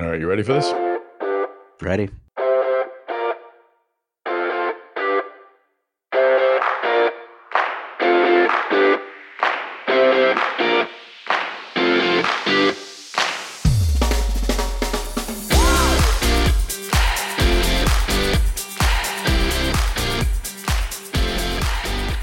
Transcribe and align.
All 0.00 0.06
right, 0.06 0.20
you 0.20 0.28
ready 0.28 0.44
for 0.44 0.52
this? 0.52 0.72
Ready. 1.82 2.08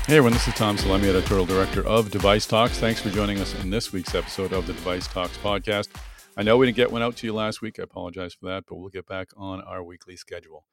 Hey 0.08 0.20
everyone, 0.20 0.32
this 0.32 0.48
is 0.48 0.54
Tom 0.54 0.78
Salemi, 0.78 1.10
editorial 1.10 1.46
director 1.46 1.86
of 1.86 2.10
Device 2.10 2.46
Talks. 2.46 2.78
Thanks 2.78 3.02
for 3.02 3.10
joining 3.10 3.42
us 3.42 3.54
in 3.62 3.70
this 3.70 3.92
week's 3.92 4.16
episode 4.16 4.54
of 4.54 4.66
the 4.66 4.72
Device 4.72 5.08
Talks 5.08 5.36
podcast. 5.36 5.90
I 6.38 6.44
know 6.44 6.58
we 6.58 6.66
didn't 6.66 6.76
get 6.76 6.92
one 6.92 7.02
out 7.02 7.16
to 7.18 7.28
you 7.28 7.34
last 7.34 7.62
week. 7.62 7.80
I 7.80 7.84
apologize 7.84 8.34
for 8.34 8.46
that, 8.48 8.66
but 8.68 8.76
we'll 8.76 8.90
get 8.90 9.08
back 9.08 9.30
on 9.38 9.62
our 9.62 9.82
weekly 9.82 10.18
schedule. 10.18 10.66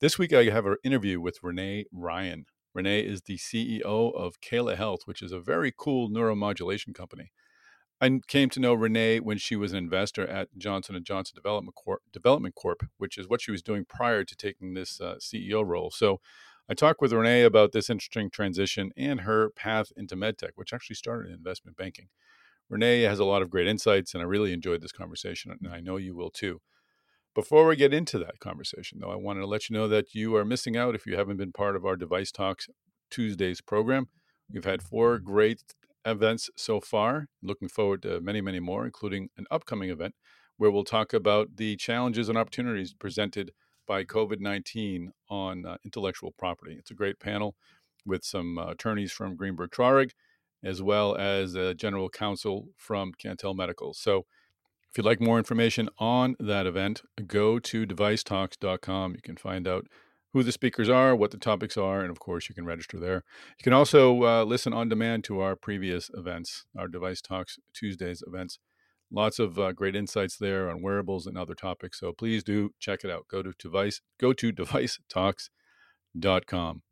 This 0.00 0.18
week, 0.18 0.32
I 0.32 0.44
have 0.44 0.64
an 0.64 0.76
interview 0.82 1.20
with 1.20 1.42
Renee 1.42 1.84
Ryan. 1.92 2.46
Renee 2.72 3.00
is 3.00 3.20
the 3.20 3.36
CEO 3.36 3.84
of 3.84 4.40
Cala 4.40 4.76
Health, 4.76 5.00
which 5.04 5.20
is 5.20 5.30
a 5.30 5.38
very 5.38 5.74
cool 5.76 6.08
neuromodulation 6.08 6.94
company. 6.94 7.32
I 8.00 8.20
came 8.28 8.48
to 8.48 8.60
know 8.60 8.72
Renee 8.72 9.20
when 9.20 9.36
she 9.36 9.56
was 9.56 9.72
an 9.72 9.78
investor 9.78 10.26
at 10.26 10.56
Johnson 10.56 10.98
& 11.02 11.04
Johnson 11.04 11.34
Development 11.36 11.74
Corp, 11.74 12.00
Development 12.10 12.54
Corp, 12.54 12.82
which 12.96 13.18
is 13.18 13.28
what 13.28 13.42
she 13.42 13.50
was 13.50 13.62
doing 13.62 13.84
prior 13.84 14.24
to 14.24 14.34
taking 14.34 14.72
this 14.72 15.02
uh, 15.02 15.16
CEO 15.20 15.62
role. 15.66 15.90
So 15.90 16.22
I 16.66 16.72
talked 16.72 17.02
with 17.02 17.12
Renee 17.12 17.42
about 17.42 17.72
this 17.72 17.90
interesting 17.90 18.30
transition 18.30 18.90
and 18.96 19.20
her 19.20 19.50
path 19.50 19.92
into 19.98 20.16
medtech, 20.16 20.52
which 20.54 20.72
actually 20.72 20.96
started 20.96 21.28
in 21.28 21.34
investment 21.34 21.76
banking. 21.76 22.08
Renee 22.70 23.02
has 23.02 23.18
a 23.18 23.24
lot 23.24 23.42
of 23.42 23.50
great 23.50 23.66
insights, 23.66 24.14
and 24.14 24.22
I 24.22 24.26
really 24.26 24.52
enjoyed 24.52 24.80
this 24.80 24.92
conversation, 24.92 25.50
and 25.50 25.72
I 25.72 25.80
know 25.80 25.96
you 25.96 26.14
will 26.14 26.30
too. 26.30 26.60
Before 27.34 27.66
we 27.66 27.74
get 27.74 27.92
into 27.92 28.16
that 28.20 28.38
conversation, 28.38 29.00
though, 29.00 29.10
I 29.10 29.16
wanted 29.16 29.40
to 29.40 29.46
let 29.46 29.68
you 29.68 29.74
know 29.74 29.88
that 29.88 30.14
you 30.14 30.36
are 30.36 30.44
missing 30.44 30.76
out 30.76 30.94
if 30.94 31.04
you 31.04 31.16
haven't 31.16 31.36
been 31.36 31.52
part 31.52 31.74
of 31.74 31.84
our 31.84 31.96
Device 31.96 32.30
Talks 32.30 32.68
Tuesdays 33.10 33.60
program. 33.60 34.08
We've 34.48 34.64
had 34.64 34.82
four 34.82 35.18
great 35.18 35.62
events 36.04 36.48
so 36.56 36.80
far. 36.80 37.26
Looking 37.42 37.68
forward 37.68 38.02
to 38.02 38.20
many, 38.20 38.40
many 38.40 38.60
more, 38.60 38.84
including 38.84 39.30
an 39.36 39.46
upcoming 39.50 39.90
event 39.90 40.14
where 40.56 40.70
we'll 40.70 40.84
talk 40.84 41.12
about 41.12 41.56
the 41.56 41.74
challenges 41.76 42.28
and 42.28 42.38
opportunities 42.38 42.94
presented 42.94 43.52
by 43.86 44.04
COVID 44.04 44.38
19 44.38 45.12
on 45.28 45.66
uh, 45.66 45.76
intellectual 45.84 46.32
property. 46.38 46.76
It's 46.78 46.92
a 46.92 46.94
great 46.94 47.18
panel 47.18 47.56
with 48.06 48.22
some 48.24 48.58
uh, 48.58 48.66
attorneys 48.66 49.10
from 49.10 49.34
Greenberg 49.34 49.70
Traurig, 49.70 50.12
as 50.62 50.82
well 50.82 51.16
as 51.16 51.54
a 51.54 51.74
general 51.74 52.08
counsel 52.08 52.68
from 52.76 53.12
Cantel 53.12 53.54
Medical. 53.54 53.94
So, 53.94 54.26
if 54.90 54.98
you'd 54.98 55.06
like 55.06 55.20
more 55.20 55.38
information 55.38 55.88
on 55.98 56.34
that 56.40 56.66
event, 56.66 57.02
go 57.26 57.60
to 57.60 57.86
devicetalks.com. 57.86 59.14
You 59.14 59.22
can 59.22 59.36
find 59.36 59.68
out 59.68 59.86
who 60.32 60.42
the 60.42 60.50
speakers 60.50 60.88
are, 60.88 61.14
what 61.14 61.30
the 61.30 61.38
topics 61.38 61.76
are, 61.76 62.00
and 62.00 62.10
of 62.10 62.18
course, 62.18 62.48
you 62.48 62.56
can 62.56 62.64
register 62.64 62.98
there. 62.98 63.22
You 63.58 63.62
can 63.62 63.72
also 63.72 64.24
uh, 64.24 64.44
listen 64.44 64.72
on 64.72 64.88
demand 64.88 65.22
to 65.24 65.40
our 65.40 65.54
previous 65.54 66.10
events, 66.14 66.66
our 66.76 66.88
Device 66.88 67.20
Talks 67.20 67.58
Tuesdays 67.72 68.22
events 68.26 68.58
lots 69.10 69.38
of 69.38 69.58
uh, 69.58 69.72
great 69.72 69.96
insights 69.96 70.36
there 70.36 70.70
on 70.70 70.82
wearables 70.82 71.26
and 71.26 71.36
other 71.36 71.54
topics. 71.54 71.98
So 72.00 72.12
please 72.12 72.44
do 72.44 72.70
check 72.78 73.00
it 73.04 73.10
out. 73.10 73.26
Go 73.28 73.42
to 73.42 73.52
device 73.58 74.00
go 74.18 74.32
to 74.32 74.52
devicetalks.com. 76.12 76.82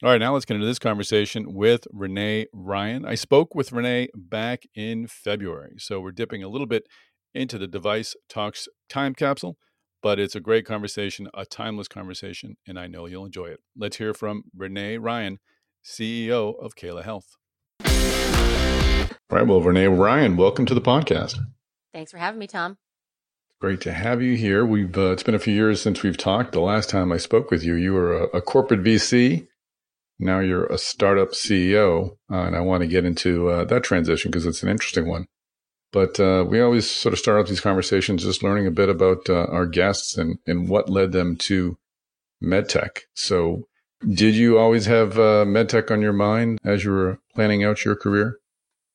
All 0.00 0.10
right, 0.10 0.18
now 0.18 0.32
let's 0.32 0.44
get 0.44 0.54
into 0.54 0.66
this 0.68 0.78
conversation 0.78 1.54
with 1.54 1.88
Renee 1.92 2.46
Ryan. 2.52 3.04
I 3.04 3.16
spoke 3.16 3.56
with 3.56 3.72
Renee 3.72 4.10
back 4.14 4.62
in 4.72 5.08
February, 5.08 5.74
so 5.78 5.98
we're 5.98 6.12
dipping 6.12 6.40
a 6.40 6.48
little 6.48 6.68
bit 6.68 6.84
into 7.34 7.58
the 7.58 7.66
Device 7.66 8.14
Talks 8.28 8.68
time 8.88 9.12
capsule, 9.12 9.56
but 10.00 10.20
it's 10.20 10.36
a 10.36 10.40
great 10.40 10.64
conversation, 10.64 11.26
a 11.34 11.44
timeless 11.44 11.88
conversation, 11.88 12.58
and 12.64 12.78
I 12.78 12.86
know 12.86 13.06
you'll 13.06 13.24
enjoy 13.24 13.46
it. 13.46 13.58
Let's 13.76 13.96
hear 13.96 14.14
from 14.14 14.44
Renee 14.56 14.98
Ryan, 14.98 15.40
CEO 15.84 16.54
of 16.62 16.76
Cala 16.76 17.02
Health. 17.02 17.34
All 17.84 17.88
right. 19.36 19.48
Well, 19.48 19.60
Renee 19.60 19.88
Ryan, 19.88 20.36
welcome 20.36 20.64
to 20.66 20.74
the 20.74 20.80
podcast. 20.80 21.40
Thanks 21.92 22.12
for 22.12 22.18
having 22.18 22.38
me, 22.38 22.46
Tom. 22.46 22.78
Great 23.60 23.80
to 23.80 23.92
have 23.92 24.22
you 24.22 24.36
here. 24.36 24.64
We've 24.64 24.96
uh, 24.96 25.10
it's 25.10 25.24
been 25.24 25.34
a 25.34 25.40
few 25.40 25.54
years 25.54 25.82
since 25.82 26.04
we've 26.04 26.16
talked. 26.16 26.52
The 26.52 26.60
last 26.60 26.88
time 26.88 27.10
I 27.10 27.16
spoke 27.16 27.50
with 27.50 27.64
you, 27.64 27.74
you 27.74 27.94
were 27.94 28.16
a, 28.16 28.24
a 28.36 28.40
corporate 28.40 28.84
VC. 28.84 29.48
Now 30.18 30.40
you're 30.40 30.66
a 30.66 30.78
startup 30.78 31.30
CEO, 31.30 32.16
uh, 32.30 32.42
and 32.42 32.56
I 32.56 32.60
want 32.60 32.82
to 32.82 32.88
get 32.88 33.04
into 33.04 33.48
uh, 33.48 33.64
that 33.66 33.84
transition 33.84 34.30
because 34.30 34.46
it's 34.46 34.62
an 34.62 34.68
interesting 34.68 35.08
one. 35.08 35.26
But 35.92 36.20
uh, 36.20 36.44
we 36.46 36.60
always 36.60 36.90
sort 36.90 37.12
of 37.12 37.18
start 37.18 37.40
off 37.40 37.48
these 37.48 37.60
conversations 37.60 38.24
just 38.24 38.42
learning 38.42 38.66
a 38.66 38.72
bit 38.72 38.88
about 38.88 39.28
uh, 39.28 39.46
our 39.50 39.66
guests 39.66 40.18
and 40.18 40.38
and 40.46 40.68
what 40.68 40.90
led 40.90 41.12
them 41.12 41.36
to 41.36 41.78
medtech. 42.42 43.00
So, 43.14 43.68
did 44.06 44.34
you 44.34 44.58
always 44.58 44.86
have 44.86 45.18
uh, 45.18 45.44
medtech 45.46 45.90
on 45.90 46.02
your 46.02 46.12
mind 46.12 46.58
as 46.64 46.84
you 46.84 46.90
were 46.90 47.20
planning 47.34 47.64
out 47.64 47.84
your 47.84 47.96
career? 47.96 48.38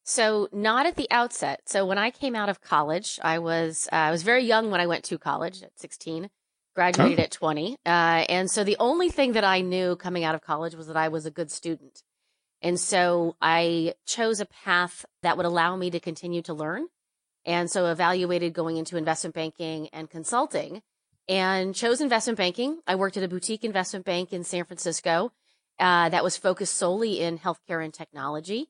So 0.04 0.50
not 0.52 0.86
at 0.86 0.98
the 0.98 1.08
outset. 1.10 1.62
So 1.66 1.86
when 1.86 1.98
I 1.98 2.12
came 2.12 2.36
out 2.36 2.50
of 2.50 2.62
college, 2.62 3.20
I 3.24 3.40
was 3.40 3.88
uh, 3.92 3.96
I 3.96 4.12
was 4.12 4.24
very 4.24 4.44
young 4.44 4.70
when 4.70 4.82
I 4.82 4.88
went 4.88 5.06
to 5.06 5.18
college 5.18 5.64
at 5.64 5.80
16, 5.80 6.30
graduated 6.74 7.20
oh. 7.20 7.24
at 7.24 7.32
20, 7.32 7.78
uh, 7.86 7.90
and 8.30 8.50
so 8.50 8.64
the 8.64 8.78
only 8.80 9.10
thing 9.10 9.34
that 9.34 9.44
I 9.44 9.62
knew 9.62 9.96
coming 9.96 10.24
out 10.24 10.36
of 10.36 10.42
college 10.42 10.76
was 10.76 10.88
that 10.88 10.98
I 10.98 11.10
was 11.10 11.26
a 11.26 11.32
good 11.32 11.52
student, 11.52 12.04
and 12.62 12.80
so 12.80 13.36
I 13.42 13.94
chose 14.06 14.40
a 14.40 14.46
path 14.46 15.06
that 15.22 15.38
would 15.38 15.46
allow 15.46 15.76
me 15.76 15.92
to 15.92 16.00
continue 16.00 16.42
to 16.44 16.54
learn, 16.54 16.88
and 17.46 17.70
so 17.70 17.88
evaluated 17.88 18.54
going 18.54 18.78
into 18.78 18.98
investment 18.98 19.36
banking 19.36 19.90
and 19.90 20.10
consulting, 20.10 20.82
and 21.28 21.76
chose 21.76 22.02
investment 22.02 22.38
banking. 22.38 22.80
I 22.88 22.96
worked 22.96 23.18
at 23.18 23.24
a 23.24 23.28
boutique 23.28 23.64
investment 23.64 24.06
bank 24.06 24.34
in 24.34 24.44
San 24.44 24.66
Francisco 24.66 25.32
uh, 25.80 26.10
that 26.10 26.24
was 26.24 26.38
focused 26.38 26.76
solely 26.76 27.20
in 27.20 27.40
healthcare 27.40 27.84
and 27.84 27.94
technology 27.94 28.70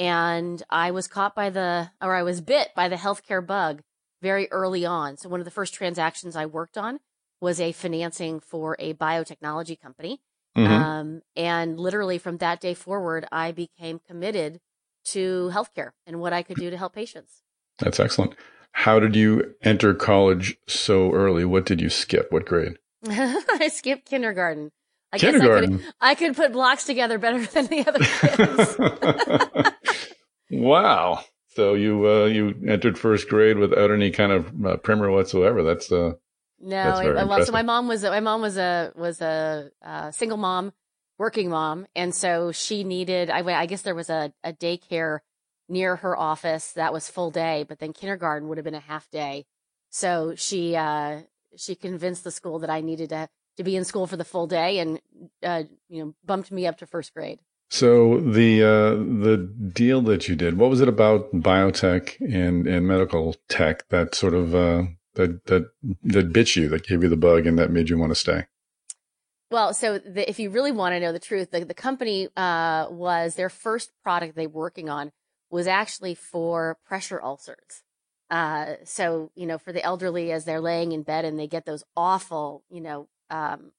and 0.00 0.62
I 0.70 0.92
was 0.92 1.08
caught 1.08 1.34
by 1.34 1.50
the, 1.50 1.90
or 2.00 2.14
I 2.14 2.22
was 2.22 2.40
bit 2.40 2.70
by 2.74 2.88
the 2.88 2.96
healthcare 2.96 3.46
bug 3.46 3.82
very 4.22 4.50
early 4.50 4.86
on. 4.86 5.18
So 5.18 5.28
one 5.28 5.40
of 5.40 5.44
the 5.44 5.50
first 5.50 5.74
transactions 5.74 6.34
I 6.34 6.46
worked 6.46 6.78
on 6.78 7.00
was 7.40 7.60
a 7.60 7.72
financing 7.72 8.40
for 8.40 8.76
a 8.78 8.94
biotechnology 8.94 9.80
company. 9.80 10.20
Mm-hmm. 10.56 10.72
Um, 10.72 11.22
and 11.36 11.78
literally 11.78 12.18
from 12.18 12.38
that 12.38 12.60
day 12.60 12.74
forward, 12.74 13.26
I 13.30 13.52
became 13.52 14.00
committed 14.00 14.60
to 15.06 15.50
healthcare 15.52 15.90
and 16.06 16.20
what 16.20 16.32
I 16.32 16.42
could 16.42 16.56
do 16.56 16.70
to 16.70 16.76
help 16.76 16.94
patients. 16.94 17.42
That's 17.78 18.00
excellent. 18.00 18.34
How 18.72 19.00
did 19.00 19.16
you 19.16 19.54
enter 19.62 19.94
college 19.94 20.56
so 20.66 21.12
early? 21.12 21.44
What 21.44 21.66
did 21.66 21.80
you 21.80 21.88
skip? 21.90 22.30
What 22.30 22.46
grade? 22.46 22.74
I 23.08 23.68
skipped 23.68 24.06
kindergarten. 24.08 24.70
I 25.12 25.18
kindergarten. 25.18 25.78
Guess 25.78 25.80
I 25.80 25.84
could, 25.84 25.94
I 26.00 26.14
could 26.14 26.36
put 26.36 26.52
blocks 26.52 26.84
together 26.84 27.18
better 27.18 27.44
than 27.46 27.66
the 27.66 27.86
other 27.86 28.04
kids. 29.60 29.74
wow. 30.50 31.24
So 31.48 31.74
you 31.74 32.08
uh, 32.08 32.26
you 32.26 32.54
entered 32.68 32.98
first 32.98 33.28
grade 33.28 33.58
without 33.58 33.90
any 33.90 34.10
kind 34.10 34.30
of 34.30 34.64
uh, 34.64 34.76
primer 34.76 35.10
whatsoever. 35.10 35.64
That's 35.64 35.90
uh 35.90 36.12
no. 36.60 36.96
Very 36.96 37.14
well, 37.14 37.44
so 37.44 37.52
my 37.52 37.62
mom 37.62 37.88
was 37.88 38.02
my 38.02 38.20
mom 38.20 38.42
was 38.42 38.56
a 38.56 38.92
was 38.94 39.20
a 39.20 39.70
uh, 39.82 40.10
single 40.10 40.36
mom, 40.36 40.72
working 41.18 41.50
mom, 41.50 41.86
and 41.94 42.14
so 42.14 42.52
she 42.52 42.84
needed. 42.84 43.30
I 43.30 43.40
I 43.40 43.66
guess 43.66 43.82
there 43.82 43.94
was 43.94 44.10
a, 44.10 44.32
a 44.44 44.52
daycare 44.52 45.20
near 45.68 45.96
her 45.96 46.16
office 46.18 46.72
that 46.72 46.92
was 46.92 47.08
full 47.08 47.30
day, 47.30 47.64
but 47.68 47.78
then 47.78 47.92
kindergarten 47.92 48.48
would 48.48 48.58
have 48.58 48.64
been 48.64 48.74
a 48.74 48.80
half 48.80 49.08
day. 49.10 49.46
So 49.90 50.34
she 50.36 50.76
uh, 50.76 51.20
she 51.56 51.74
convinced 51.74 52.24
the 52.24 52.30
school 52.30 52.58
that 52.60 52.70
I 52.70 52.80
needed 52.80 53.10
to 53.10 53.28
to 53.56 53.64
be 53.64 53.76
in 53.76 53.84
school 53.84 54.06
for 54.06 54.16
the 54.16 54.24
full 54.24 54.46
day 54.46 54.78
and 54.78 55.00
uh, 55.42 55.64
you 55.88 56.04
know 56.04 56.14
bumped 56.24 56.50
me 56.50 56.66
up 56.66 56.78
to 56.78 56.86
first 56.86 57.14
grade. 57.14 57.40
So 57.68 58.18
the 58.18 58.62
uh, 58.62 58.90
the 58.96 59.36
deal 59.36 60.02
that 60.02 60.28
you 60.28 60.34
did, 60.34 60.58
what 60.58 60.70
was 60.70 60.80
it 60.80 60.88
about 60.88 61.32
biotech 61.32 62.20
and, 62.20 62.66
and 62.66 62.86
medical 62.86 63.36
tech 63.48 63.88
that 63.90 64.14
sort 64.14 64.34
of 64.34 64.54
uh, 64.54 64.84
that 65.14 65.46
that 65.46 65.70
that 66.02 66.32
bit 66.32 66.56
you, 66.56 66.68
that 66.68 66.86
gave 66.86 67.02
you 67.02 67.08
the 67.08 67.16
bug, 67.16 67.46
and 67.46 67.58
that 67.58 67.70
made 67.70 67.88
you 67.88 67.98
want 67.98 68.10
to 68.10 68.16
stay? 68.16 68.46
Well, 69.50 69.74
so 69.74 69.98
the, 69.98 70.28
if 70.28 70.38
you 70.38 70.50
really 70.50 70.70
want 70.70 70.92
to 70.92 71.00
know 71.00 71.12
the 71.12 71.18
truth, 71.18 71.50
the, 71.50 71.64
the 71.64 71.74
company 71.74 72.28
uh, 72.36 72.86
was 72.88 73.34
their 73.34 73.48
first 73.48 73.90
product 74.02 74.36
they 74.36 74.46
were 74.46 74.62
working 74.62 74.88
on 74.88 75.10
was 75.50 75.66
actually 75.66 76.14
for 76.14 76.78
pressure 76.86 77.20
ulcers. 77.20 77.82
Uh, 78.30 78.74
so 78.84 79.32
you 79.34 79.46
know, 79.46 79.58
for 79.58 79.72
the 79.72 79.82
elderly 79.82 80.30
as 80.30 80.44
they're 80.44 80.60
laying 80.60 80.92
in 80.92 81.02
bed 81.02 81.24
and 81.24 81.38
they 81.38 81.48
get 81.48 81.66
those 81.66 81.82
awful, 81.96 82.62
you 82.70 82.80
know, 82.80 83.08
um, 83.28 83.72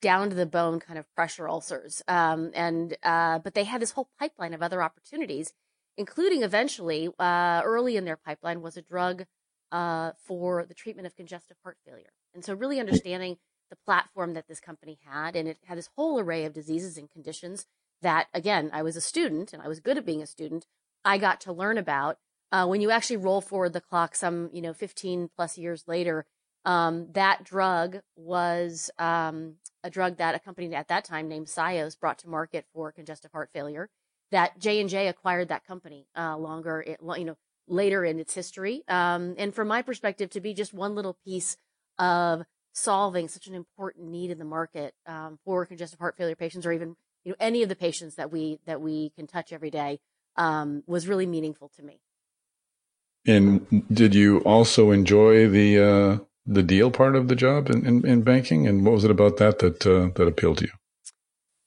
down 0.00 0.30
to 0.30 0.34
the 0.34 0.46
bone 0.46 0.80
kind 0.80 0.98
of 0.98 1.06
pressure 1.14 1.48
ulcers. 1.48 2.02
Um, 2.08 2.50
and 2.54 2.96
uh, 3.02 3.38
but 3.38 3.54
they 3.54 3.64
had 3.64 3.82
this 3.82 3.92
whole 3.92 4.08
pipeline 4.18 4.54
of 4.54 4.62
other 4.62 4.82
opportunities, 4.82 5.52
including 5.98 6.42
eventually 6.42 7.10
uh, 7.18 7.60
early 7.64 7.98
in 7.98 8.06
their 8.06 8.16
pipeline 8.16 8.62
was 8.62 8.78
a 8.78 8.82
drug 8.82 9.26
uh, 9.72 10.12
for 10.24 10.64
the 10.64 10.74
treatment 10.74 11.06
of 11.06 11.16
congestive 11.16 11.56
heart 11.64 11.78
failure. 11.84 12.12
And 12.34 12.44
so 12.44 12.54
really 12.54 12.78
understanding 12.78 13.38
the 13.70 13.76
platform 13.84 14.34
that 14.34 14.46
this 14.46 14.60
company 14.60 14.98
had, 15.04 15.34
and 15.34 15.48
it 15.48 15.58
had 15.64 15.78
this 15.78 15.88
whole 15.96 16.20
array 16.20 16.44
of 16.44 16.52
diseases 16.52 16.96
and 16.96 17.10
conditions 17.10 17.66
that, 18.02 18.28
again, 18.34 18.70
I 18.72 18.82
was 18.82 18.96
a 18.96 19.00
student 19.00 19.52
and 19.52 19.62
I 19.62 19.68
was 19.68 19.80
good 19.80 19.96
at 19.96 20.06
being 20.06 20.22
a 20.22 20.26
student. 20.26 20.66
I 21.04 21.18
got 21.18 21.40
to 21.42 21.52
learn 21.52 21.78
about 21.78 22.18
uh, 22.52 22.66
when 22.66 22.82
you 22.82 22.90
actually 22.90 23.16
roll 23.16 23.40
forward 23.40 23.72
the 23.72 23.80
clock 23.80 24.14
some, 24.14 24.50
you 24.52 24.60
know, 24.60 24.74
15 24.74 25.30
plus 25.34 25.56
years 25.56 25.84
later, 25.86 26.26
um, 26.66 27.08
that 27.12 27.42
drug 27.42 28.00
was 28.14 28.90
um, 28.98 29.54
a 29.82 29.90
drug 29.90 30.18
that 30.18 30.34
a 30.34 30.38
company 30.38 30.72
at 30.74 30.88
that 30.88 31.04
time 31.04 31.28
named 31.28 31.48
Scios 31.48 31.98
brought 31.98 32.18
to 32.18 32.28
market 32.28 32.66
for 32.74 32.92
congestive 32.92 33.32
heart 33.32 33.50
failure. 33.52 33.88
That 34.30 34.58
J 34.58 34.80
and 34.80 34.88
J 34.88 35.08
acquired 35.08 35.48
that 35.48 35.66
company 35.66 36.06
uh, 36.16 36.36
longer, 36.36 36.84
you 36.86 37.24
know, 37.24 37.36
later 37.72 38.04
in 38.04 38.20
its 38.20 38.34
history. 38.34 38.84
Um, 38.86 39.34
and 39.38 39.54
from 39.54 39.68
my 39.68 39.82
perspective, 39.82 40.30
to 40.30 40.40
be 40.40 40.54
just 40.54 40.72
one 40.72 40.94
little 40.94 41.16
piece 41.24 41.56
of 41.98 42.44
solving 42.72 43.28
such 43.28 43.46
an 43.46 43.54
important 43.54 44.08
need 44.08 44.30
in 44.30 44.38
the 44.38 44.44
market 44.44 44.94
um, 45.06 45.38
for 45.44 45.66
congestive 45.66 45.98
heart 45.98 46.16
failure 46.16 46.36
patients, 46.36 46.66
or 46.66 46.72
even 46.72 46.96
you 47.24 47.32
know 47.32 47.36
any 47.40 47.62
of 47.62 47.68
the 47.68 47.76
patients 47.76 48.14
that 48.16 48.30
we 48.30 48.60
that 48.66 48.80
we 48.80 49.10
can 49.10 49.26
touch 49.26 49.52
every 49.52 49.70
day, 49.70 50.00
um, 50.36 50.82
was 50.86 51.08
really 51.08 51.26
meaningful 51.26 51.68
to 51.76 51.82
me. 51.82 52.00
And 53.26 53.84
did 53.92 54.14
you 54.14 54.38
also 54.40 54.90
enjoy 54.90 55.48
the 55.48 55.78
uh, 55.78 56.24
the 56.46 56.62
deal 56.62 56.90
part 56.90 57.14
of 57.14 57.28
the 57.28 57.36
job 57.36 57.70
in, 57.70 57.86
in, 57.86 58.06
in, 58.06 58.22
banking? 58.22 58.66
And 58.66 58.84
what 58.84 58.94
was 58.94 59.04
it 59.04 59.10
about 59.10 59.36
that 59.36 59.60
that 59.60 59.86
uh, 59.86 60.10
that 60.16 60.26
appealed 60.26 60.58
to 60.58 60.64
you? 60.64 60.72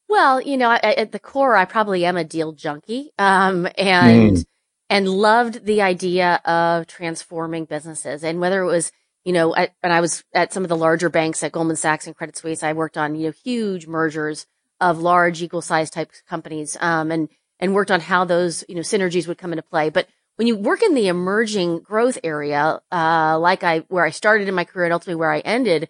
Well, 0.07 0.39
you 0.39 0.55
know, 0.55 0.71
at 0.71 1.11
the 1.11 1.19
core, 1.19 1.55
I 1.55 1.65
probably 1.65 2.05
am 2.05 2.15
a 2.15 2.23
deal 2.23 2.51
junkie, 2.51 3.11
um, 3.17 3.67
and 3.77 4.37
mm. 4.37 4.45
And 4.89 5.09
loved 5.09 5.65
the 5.65 5.81
idea 5.81 6.41
of 6.45 6.87
transforming 6.87 7.65
businesses. 7.65 8.23
And 8.23 8.39
whether 8.39 8.61
it 8.61 8.67
was, 8.67 8.91
you 9.23 9.33
know, 9.33 9.49
when 9.49 9.91
I 9.91 10.01
was 10.01 10.23
at 10.33 10.53
some 10.53 10.63
of 10.63 10.69
the 10.69 10.77
larger 10.77 11.09
banks 11.09 11.43
at 11.43 11.51
Goldman 11.51 11.75
Sachs 11.75 12.07
and 12.07 12.15
Credit 12.15 12.37
Suisse, 12.37 12.63
I 12.63 12.73
worked 12.73 12.97
on 12.97 13.15
you 13.15 13.27
know 13.27 13.33
huge 13.43 13.87
mergers 13.87 14.45
of 14.79 14.99
large 14.99 15.41
equal 15.41 15.61
size 15.61 15.89
type 15.89 16.11
companies, 16.27 16.77
um, 16.79 17.11
and 17.11 17.29
and 17.59 17.73
worked 17.73 17.91
on 17.91 18.01
how 18.01 18.25
those 18.25 18.63
you 18.69 18.75
know 18.75 18.81
synergies 18.81 19.27
would 19.27 19.37
come 19.37 19.51
into 19.51 19.63
play. 19.63 19.89
But 19.89 20.07
when 20.35 20.47
you 20.47 20.55
work 20.55 20.83
in 20.83 20.93
the 20.93 21.07
emerging 21.07 21.79
growth 21.79 22.17
area, 22.23 22.81
uh, 22.91 23.39
like 23.39 23.63
I, 23.63 23.79
where 23.87 24.05
I 24.05 24.09
started 24.09 24.47
in 24.47 24.55
my 24.55 24.65
career 24.65 24.85
and 24.85 24.93
ultimately 24.93 25.19
where 25.19 25.31
I 25.31 25.39
ended, 25.39 25.87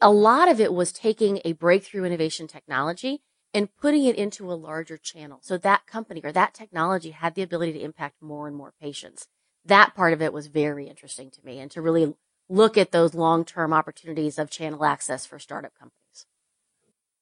a 0.00 0.10
lot 0.10 0.48
of 0.48 0.60
it 0.60 0.72
was 0.72 0.92
taking 0.92 1.40
a 1.44 1.52
breakthrough 1.52 2.04
innovation 2.04 2.46
technology 2.46 3.22
and 3.54 3.74
putting 3.76 4.04
it 4.04 4.16
into 4.16 4.50
a 4.50 4.54
larger 4.54 4.96
channel. 4.96 5.38
So 5.42 5.58
that 5.58 5.86
company 5.86 6.20
or 6.24 6.32
that 6.32 6.54
technology 6.54 7.10
had 7.10 7.34
the 7.34 7.42
ability 7.42 7.74
to 7.74 7.82
impact 7.82 8.22
more 8.22 8.46
and 8.46 8.56
more 8.56 8.72
patients. 8.80 9.28
That 9.64 9.94
part 9.94 10.12
of 10.12 10.22
it 10.22 10.32
was 10.32 10.46
very 10.46 10.88
interesting 10.88 11.30
to 11.30 11.44
me 11.44 11.58
and 11.58 11.70
to 11.70 11.82
really 11.82 12.14
look 12.48 12.76
at 12.76 12.92
those 12.92 13.14
long-term 13.14 13.72
opportunities 13.72 14.38
of 14.38 14.50
channel 14.50 14.84
access 14.84 15.26
for 15.26 15.38
startup 15.38 15.72
companies. 15.78 16.26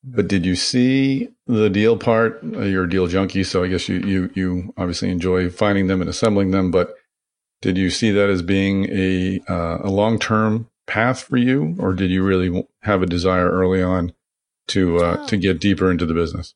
But 0.03 0.29
did 0.29 0.47
you 0.47 0.57
see 0.57 1.29
the 1.47 1.69
deal 1.69 1.97
part? 1.99 2.41
Uh, 2.43 2.61
you're 2.61 2.85
a 2.85 2.89
deal 2.89 3.07
junkie, 3.07 3.45
so 3.45 3.63
I 3.63 3.69
guess 3.69 3.89
you, 3.89 3.99
you, 3.99 4.31
you 4.35 4.75
obviously 4.79 5.11
enjoy 5.11 5.51
finding 5.51 5.89
them 5.89 6.01
and 6.01 6.09
assembling 6.09 6.53
them. 6.53 6.71
But 6.71 6.95
did 7.61 7.77
you 7.77 7.91
see 7.91 8.11
that 8.13 8.31
as 8.31 8.41
being 8.41 8.87
a, 8.91 9.41
uh, 9.47 9.81
a 9.83 9.91
long 9.91 10.19
term 10.19 10.71
path 10.87 11.23
for 11.23 11.37
you, 11.37 11.77
or 11.79 11.93
did 11.93 12.11
you 12.11 12.23
really 12.23 12.67
have 12.83 13.03
a 13.03 13.07
desire 13.07 13.51
early 13.51 13.83
on 13.83 14.15
to 14.71 14.99
uh, 14.99 15.17
oh. 15.21 15.27
to 15.27 15.37
get 15.37 15.61
deeper 15.61 15.91
into 15.91 16.07
the 16.07 16.15
business? 16.15 16.55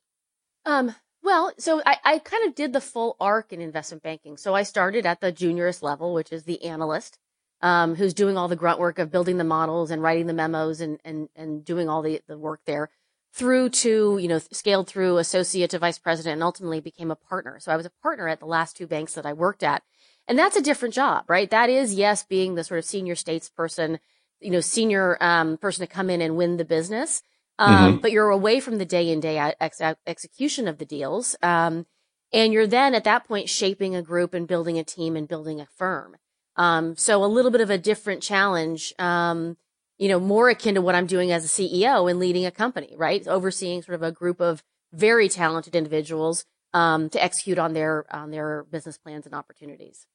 Um, 0.65 0.95
well, 1.23 1.51
so 1.57 1.81
I, 1.85 1.97
I 2.03 2.19
kind 2.19 2.47
of 2.47 2.55
did 2.55 2.73
the 2.73 2.81
full 2.81 3.15
arc 3.19 3.51
in 3.51 3.61
investment 3.61 4.03
banking. 4.03 4.37
So 4.37 4.53
I 4.53 4.63
started 4.63 5.05
at 5.05 5.21
the 5.21 5.31
juniorist 5.31 5.81
level, 5.81 6.13
which 6.13 6.31
is 6.31 6.43
the 6.43 6.63
analyst, 6.63 7.17
um, 7.61 7.95
who's 7.95 8.13
doing 8.13 8.37
all 8.37 8.47
the 8.47 8.55
grunt 8.55 8.79
work 8.79 8.99
of 8.99 9.11
building 9.11 9.37
the 9.37 9.43
models 9.43 9.91
and 9.91 10.01
writing 10.01 10.27
the 10.27 10.33
memos 10.33 10.81
and 10.81 10.99
and 11.05 11.29
and 11.35 11.63
doing 11.63 11.89
all 11.89 12.01
the 12.01 12.21
the 12.27 12.37
work 12.37 12.61
there 12.65 12.89
through 13.35 13.67
to, 13.67 14.17
you 14.17 14.29
know, 14.29 14.39
scaled 14.51 14.87
through 14.87 15.17
associate 15.17 15.69
to 15.69 15.77
vice 15.77 15.99
president 15.99 16.33
and 16.33 16.43
ultimately 16.43 16.79
became 16.79 17.11
a 17.11 17.17
partner. 17.17 17.59
So 17.59 17.69
I 17.69 17.75
was 17.75 17.85
a 17.85 17.91
partner 18.01 18.29
at 18.29 18.39
the 18.39 18.45
last 18.45 18.77
two 18.77 18.87
banks 18.87 19.13
that 19.15 19.25
I 19.25 19.33
worked 19.33 19.61
at. 19.61 19.83
And 20.25 20.39
that's 20.39 20.55
a 20.55 20.61
different 20.61 20.93
job, 20.93 21.25
right? 21.27 21.49
That 21.49 21.69
is, 21.69 21.93
yes, 21.93 22.23
being 22.23 22.55
the 22.55 22.63
sort 22.63 22.77
of 22.77 22.85
senior 22.85 23.13
statesperson, 23.13 23.99
you 24.39 24.51
know, 24.51 24.61
senior 24.61 25.17
um, 25.21 25.57
person 25.57 25.85
to 25.85 25.93
come 25.93 26.09
in 26.09 26.21
and 26.21 26.37
win 26.37 26.55
the 26.55 26.63
business. 26.63 27.21
Um, 27.57 27.75
mm-hmm. 27.75 27.97
But 28.01 28.11
you're 28.11 28.29
away 28.29 28.59
from 28.59 28.77
the 28.77 28.85
day 28.85 29.09
in, 29.09 29.19
day 29.19 29.37
out 29.37 29.55
ex- 29.59 29.81
execution 30.05 30.67
of 30.67 30.77
the 30.77 30.85
deals. 30.85 31.35
Um, 31.41 31.85
and 32.33 32.51
you're 32.51 32.67
then 32.67 32.95
at 32.95 33.05
that 33.05 33.25
point 33.25 33.49
shaping 33.49 33.95
a 33.95 34.01
group 34.01 34.33
and 34.33 34.47
building 34.47 34.77
a 34.77 34.83
team 34.83 35.15
and 35.15 35.27
building 35.27 35.61
a 35.61 35.67
firm. 35.77 36.17
Um, 36.57 36.95
so 36.97 37.23
a 37.23 37.27
little 37.27 37.51
bit 37.51 37.61
of 37.61 37.69
a 37.69 37.77
different 37.77 38.21
challenge. 38.21 38.93
Um, 38.99 39.57
you 39.97 40.09
know, 40.09 40.19
more 40.19 40.49
akin 40.49 40.75
to 40.75 40.81
what 40.81 40.95
I'm 40.95 41.05
doing 41.05 41.31
as 41.31 41.45
a 41.45 41.47
CEO 41.47 42.09
and 42.09 42.19
leading 42.19 42.45
a 42.45 42.51
company, 42.51 42.93
right? 42.97 43.25
Overseeing 43.27 43.81
sort 43.81 43.95
of 43.95 44.03
a 44.03 44.11
group 44.11 44.41
of 44.41 44.63
very 44.91 45.29
talented 45.29 45.75
individuals 45.75 46.45
um, 46.73 47.09
to 47.09 47.23
execute 47.23 47.57
on 47.57 47.73
their 47.73 48.05
on 48.13 48.31
their 48.31 48.65
business 48.69 48.97
plans 48.97 49.25
and 49.25 49.33
opportunities. 49.33 50.05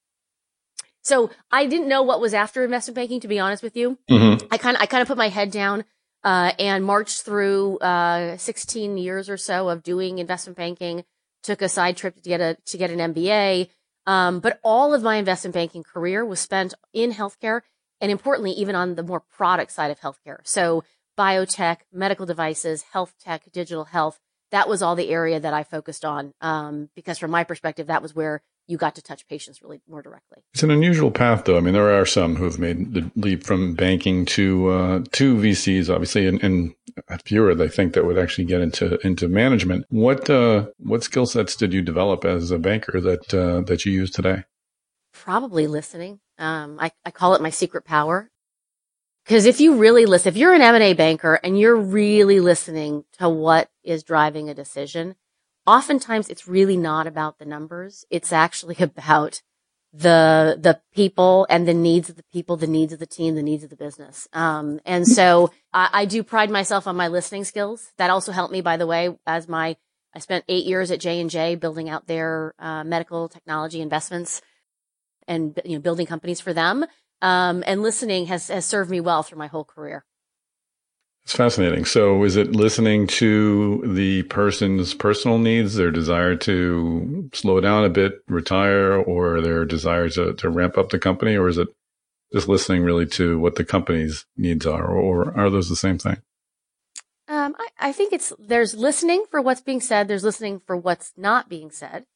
So 1.03 1.31
I 1.51 1.67
didn't 1.67 1.89
know 1.89 2.03
what 2.03 2.21
was 2.21 2.35
after 2.35 2.63
investment 2.63 2.97
banking, 2.97 3.21
to 3.21 3.29
be 3.29 3.39
honest 3.39 3.63
with 3.63 3.77
you. 3.77 3.99
Mm-hmm. 4.11 4.47
I 4.51 4.59
kind 4.59 4.77
of 4.77 4.83
I 4.83 4.87
kind 4.87 5.01
of 5.01 5.09
put 5.09 5.17
my 5.17 5.29
head 5.29 5.51
down 5.51 5.85
uh, 6.25 6.53
and 6.59 6.85
marched 6.85 7.23
through 7.23 7.79
uh, 7.79 8.37
16 8.37 8.99
years 8.99 9.29
or 9.29 9.37
so 9.37 9.69
of 9.69 9.83
doing 9.83 10.19
investment 10.19 10.57
banking. 10.57 11.05
Took 11.43 11.63
a 11.63 11.69
side 11.69 11.97
trip 11.97 12.17
to 12.17 12.29
get 12.29 12.41
a 12.41 12.57
to 12.67 12.77
get 12.77 12.91
an 12.91 13.15
MBA. 13.15 13.69
Um, 14.07 14.41
but 14.41 14.61
all 14.63 14.93
of 14.93 15.03
my 15.03 15.17
investment 15.17 15.55
banking 15.55 15.83
career 15.83 16.25
was 16.25 16.41
spent 16.41 16.75
in 16.93 17.13
healthcare 17.13 17.63
and 18.01 18.11
importantly, 18.11 18.53
even 18.53 18.75
on 18.75 18.95
the 18.95 19.03
more 19.03 19.21
product 19.21 19.73
side 19.73 19.91
of 19.91 20.01
healthcare. 20.01 20.39
So 20.43 20.85
biotech, 21.19 21.79
medical 21.93 22.27
devices, 22.27 22.83
health 22.93 23.15
tech, 23.21 23.51
digital 23.53 23.85
health. 23.85 24.19
That 24.51 24.69
was 24.69 24.83
all 24.83 24.97
the 24.97 25.11
area 25.11 25.39
that 25.39 25.55
I 25.55 25.63
focused 25.63 26.05
on 26.05 26.33
um, 26.41 26.89
because, 26.97 27.19
from 27.19 27.31
my 27.31 27.45
perspective, 27.45 27.87
that 27.87 28.03
was 28.03 28.15
where 28.15 28.43
you 28.71 28.77
got 28.77 28.95
to 28.95 29.03
touch 29.03 29.27
patients 29.27 29.61
really 29.63 29.83
more 29.89 30.01
directly. 30.01 30.45
It's 30.55 30.63
an 30.63 30.71
unusual 30.71 31.11
path, 31.11 31.45
though. 31.45 31.57
I 31.57 31.61
mean, 31.61 31.75
there 31.75 31.99
are 31.99 32.07
some 32.07 32.37
who 32.37 32.45
have 32.45 32.59
made 32.59 32.95
the 32.95 33.11
leap 33.17 33.43
from 33.43 33.75
banking 33.75 34.25
to 34.27 34.71
uh, 34.71 34.99
to 35.13 35.37
VCs, 35.37 35.93
obviously, 35.93 36.27
and, 36.27 36.43
and 36.43 36.75
fewer, 37.25 37.55
they 37.55 37.69
think, 37.69 37.95
that 37.95 38.07
would 38.07 38.19
actually 38.19 38.45
get 38.45 38.61
into 38.61 39.05
into 39.05 39.27
management. 39.29 39.87
What 39.91 40.31
uh, 40.31 40.67
what 40.79 41.03
skill 41.03 41.27
sets 41.27 41.57
did 41.57 41.73
you 41.73 41.83
develop 41.83 42.25
as 42.25 42.53
a 42.53 42.59
banker 42.59 43.01
that 43.01 43.35
uh, 43.35 43.63
that 43.63 43.85
you 43.85 43.93
use 43.93 44.11
today? 44.11 44.45
Probably 45.13 45.67
listening. 45.67 46.21
Um, 46.39 46.79
I, 46.79 46.93
I 47.05 47.11
call 47.11 47.35
it 47.35 47.43
my 47.43 47.51
secret 47.51 47.85
power. 47.85 48.31
Cause 49.27 49.45
if 49.45 49.61
you 49.61 49.77
really 49.77 50.07
listen, 50.07 50.31
if 50.31 50.37
you're 50.37 50.55
an 50.55 50.63
M&A 50.63 50.95
banker 50.95 51.35
and 51.35 51.59
you're 51.59 51.77
really 51.77 52.41
listening 52.41 53.05
to 53.19 53.29
what 53.29 53.69
is 53.85 54.03
driving 54.03 54.49
a 54.49 54.55
decision, 54.55 55.15
oftentimes 55.67 56.29
it's 56.29 56.49
really 56.49 56.77
not 56.77 57.07
about 57.07 57.39
the 57.39 57.45
numbers. 57.45 58.05
It's 58.11 58.33
actually 58.33 58.77
about 58.81 59.43
the, 59.93 60.57
the 60.61 60.81
people 60.95 61.47
and 61.51 61.67
the 61.67 61.75
needs 61.75 62.09
of 62.09 62.17
the 62.17 62.25
people, 62.33 62.57
the 62.57 62.67
needs 62.67 62.93
of 62.93 63.01
the 63.01 63.07
team, 63.07 63.35
the 63.35 63.43
needs 63.43 63.65
of 63.65 63.71
the 63.71 63.77
business. 63.77 64.29
Um, 64.33 64.81
and 64.85 65.07
so 65.07 65.51
I, 65.73 65.89
I 65.93 66.05
do 66.05 66.23
pride 66.23 66.51
myself 66.51 66.87
on 66.87 66.97
my 66.97 67.09
listening 67.09 67.45
skills. 67.45 67.93
That 67.99 68.11
also 68.11 68.31
helped 68.31 68.53
me, 68.53 68.61
by 68.61 68.77
the 68.77 68.87
way, 68.87 69.19
as 69.27 69.49
my, 69.49 69.77
I 70.15 70.21
spent 70.21 70.45
eight 70.49 70.65
years 70.65 70.91
at 70.91 71.01
J 71.01 71.21
and 71.21 71.31
J 71.31 71.57
building 71.57 71.89
out 71.89 72.07
their 72.07 72.55
uh, 72.59 72.85
medical 72.85 73.29
technology 73.29 73.81
investments 73.81 74.43
and 75.27 75.59
you 75.65 75.77
know 75.77 75.81
building 75.81 76.07
companies 76.07 76.41
for 76.41 76.53
them. 76.53 76.85
Um, 77.23 77.63
and 77.67 77.83
listening 77.83 78.27
has 78.27 78.49
has 78.49 78.65
served 78.65 78.91
me 78.91 79.01
well 79.01 79.23
through 79.23 79.39
my 79.39 79.47
whole 79.47 79.65
career. 79.65 80.05
It's 81.25 81.37
fascinating. 81.37 81.85
So, 81.85 82.25
is 82.25 82.37
it 82.37 82.53
listening 82.53 83.07
to 83.09 83.83
the 83.95 84.23
person's 84.25 84.95
personal 84.95 85.39
needs, 85.39 85.75
their 85.75 85.91
desire 85.91 86.35
to 86.37 87.31
slow 87.33 87.61
down 87.61 87.85
a 87.85 87.91
bit, 87.91 88.23
retire, 88.27 88.95
or 88.95 89.41
their 89.41 89.65
desire 89.65 90.09
to, 90.11 90.35
to 90.35 90.49
ramp 90.49 90.79
up 90.79 90.91
the 90.91 90.99
company, 90.99 91.37
or 91.37 91.49
is 91.49 91.59
it 91.59 91.69
just 92.33 92.49
listening 92.49 92.83
really 92.83 93.07
to 93.07 93.39
what 93.39 93.57
the 93.57 93.65
company's 93.65 94.27
needs 94.37 94.67
are, 94.67 94.87
or 94.87 95.37
are 95.39 95.51
those 95.51 95.69
the 95.69 95.77
same 95.77 95.99
thing? 95.99 96.23
Um, 97.29 97.55
I, 97.59 97.91
I 97.91 97.93
think 97.93 98.13
it's 98.13 98.33
there's 98.41 98.75
listening 98.75 99.25
for 99.31 99.41
what's 99.41 99.61
being 99.61 99.81
said, 99.81 100.09
there's 100.09 100.25
listening 100.25 100.61
for 100.67 100.77
what's 100.77 101.13
not 101.17 101.49
being 101.49 101.71
said. 101.71 102.07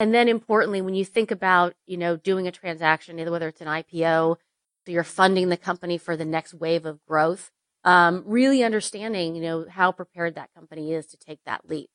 And 0.00 0.14
then 0.14 0.28
importantly, 0.28 0.80
when 0.80 0.94
you 0.94 1.04
think 1.04 1.30
about, 1.30 1.74
you 1.86 1.96
know, 1.96 2.16
doing 2.16 2.48
a 2.48 2.52
transaction, 2.52 3.18
whether 3.30 3.48
it's 3.48 3.60
an 3.60 3.68
IPO, 3.68 4.36
so 4.84 4.92
you're 4.92 5.04
funding 5.04 5.48
the 5.48 5.56
company 5.56 5.98
for 5.98 6.16
the 6.16 6.24
next 6.24 6.54
wave 6.54 6.86
of 6.86 7.04
growth, 7.04 7.50
um, 7.84 8.22
really 8.26 8.62
understanding, 8.62 9.34
you 9.34 9.42
know, 9.42 9.66
how 9.68 9.92
prepared 9.92 10.34
that 10.34 10.52
company 10.54 10.92
is 10.92 11.06
to 11.08 11.16
take 11.16 11.40
that 11.46 11.68
leap. 11.68 11.90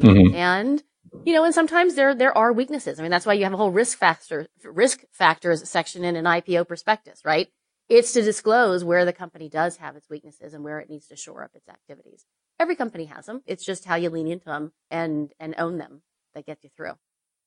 Mm-hmm. 0.00 0.34
And, 0.34 0.82
you 1.24 1.34
know, 1.34 1.44
and 1.44 1.54
sometimes 1.54 1.94
there, 1.94 2.14
there 2.14 2.36
are 2.36 2.52
weaknesses. 2.52 2.98
I 2.98 3.02
mean, 3.02 3.10
that's 3.10 3.26
why 3.26 3.34
you 3.34 3.44
have 3.44 3.52
a 3.52 3.56
whole 3.56 3.72
risk 3.72 3.98
factor, 3.98 4.46
risk 4.64 5.04
factors 5.10 5.68
section 5.68 6.04
in 6.04 6.16
an 6.16 6.24
IPO 6.24 6.68
prospectus, 6.68 7.24
right? 7.24 7.48
It's 7.88 8.12
to 8.12 8.22
disclose 8.22 8.84
where 8.84 9.04
the 9.04 9.12
company 9.12 9.48
does 9.48 9.78
have 9.78 9.96
its 9.96 10.08
weaknesses 10.10 10.54
and 10.54 10.62
where 10.62 10.78
it 10.78 10.90
needs 10.90 11.06
to 11.08 11.16
shore 11.16 11.42
up 11.42 11.52
its 11.54 11.68
activities. 11.68 12.24
Every 12.60 12.76
company 12.76 13.06
has 13.06 13.26
them. 13.26 13.42
It's 13.46 13.64
just 13.64 13.86
how 13.86 13.96
you 13.96 14.10
lean 14.10 14.28
into 14.28 14.46
them 14.46 14.72
and, 14.90 15.32
and 15.40 15.54
own 15.58 15.78
them 15.78 16.02
that 16.34 16.46
get 16.46 16.58
you 16.62 16.70
through. 16.76 16.92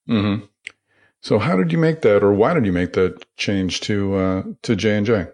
Mm-hmm. 0.10 0.46
So 1.22 1.38
how 1.38 1.56
did 1.56 1.72
you 1.72 1.78
make 1.78 2.02
that, 2.02 2.24
or 2.24 2.34
why 2.34 2.54
did 2.56 2.66
you 2.66 2.72
make 2.72 2.94
that 2.94 3.26
change 3.38 3.82
to 3.82 4.16
uh, 4.16 4.44
to 4.64 4.76
J 4.76 4.98
and 4.98 5.06
J? 5.06 5.28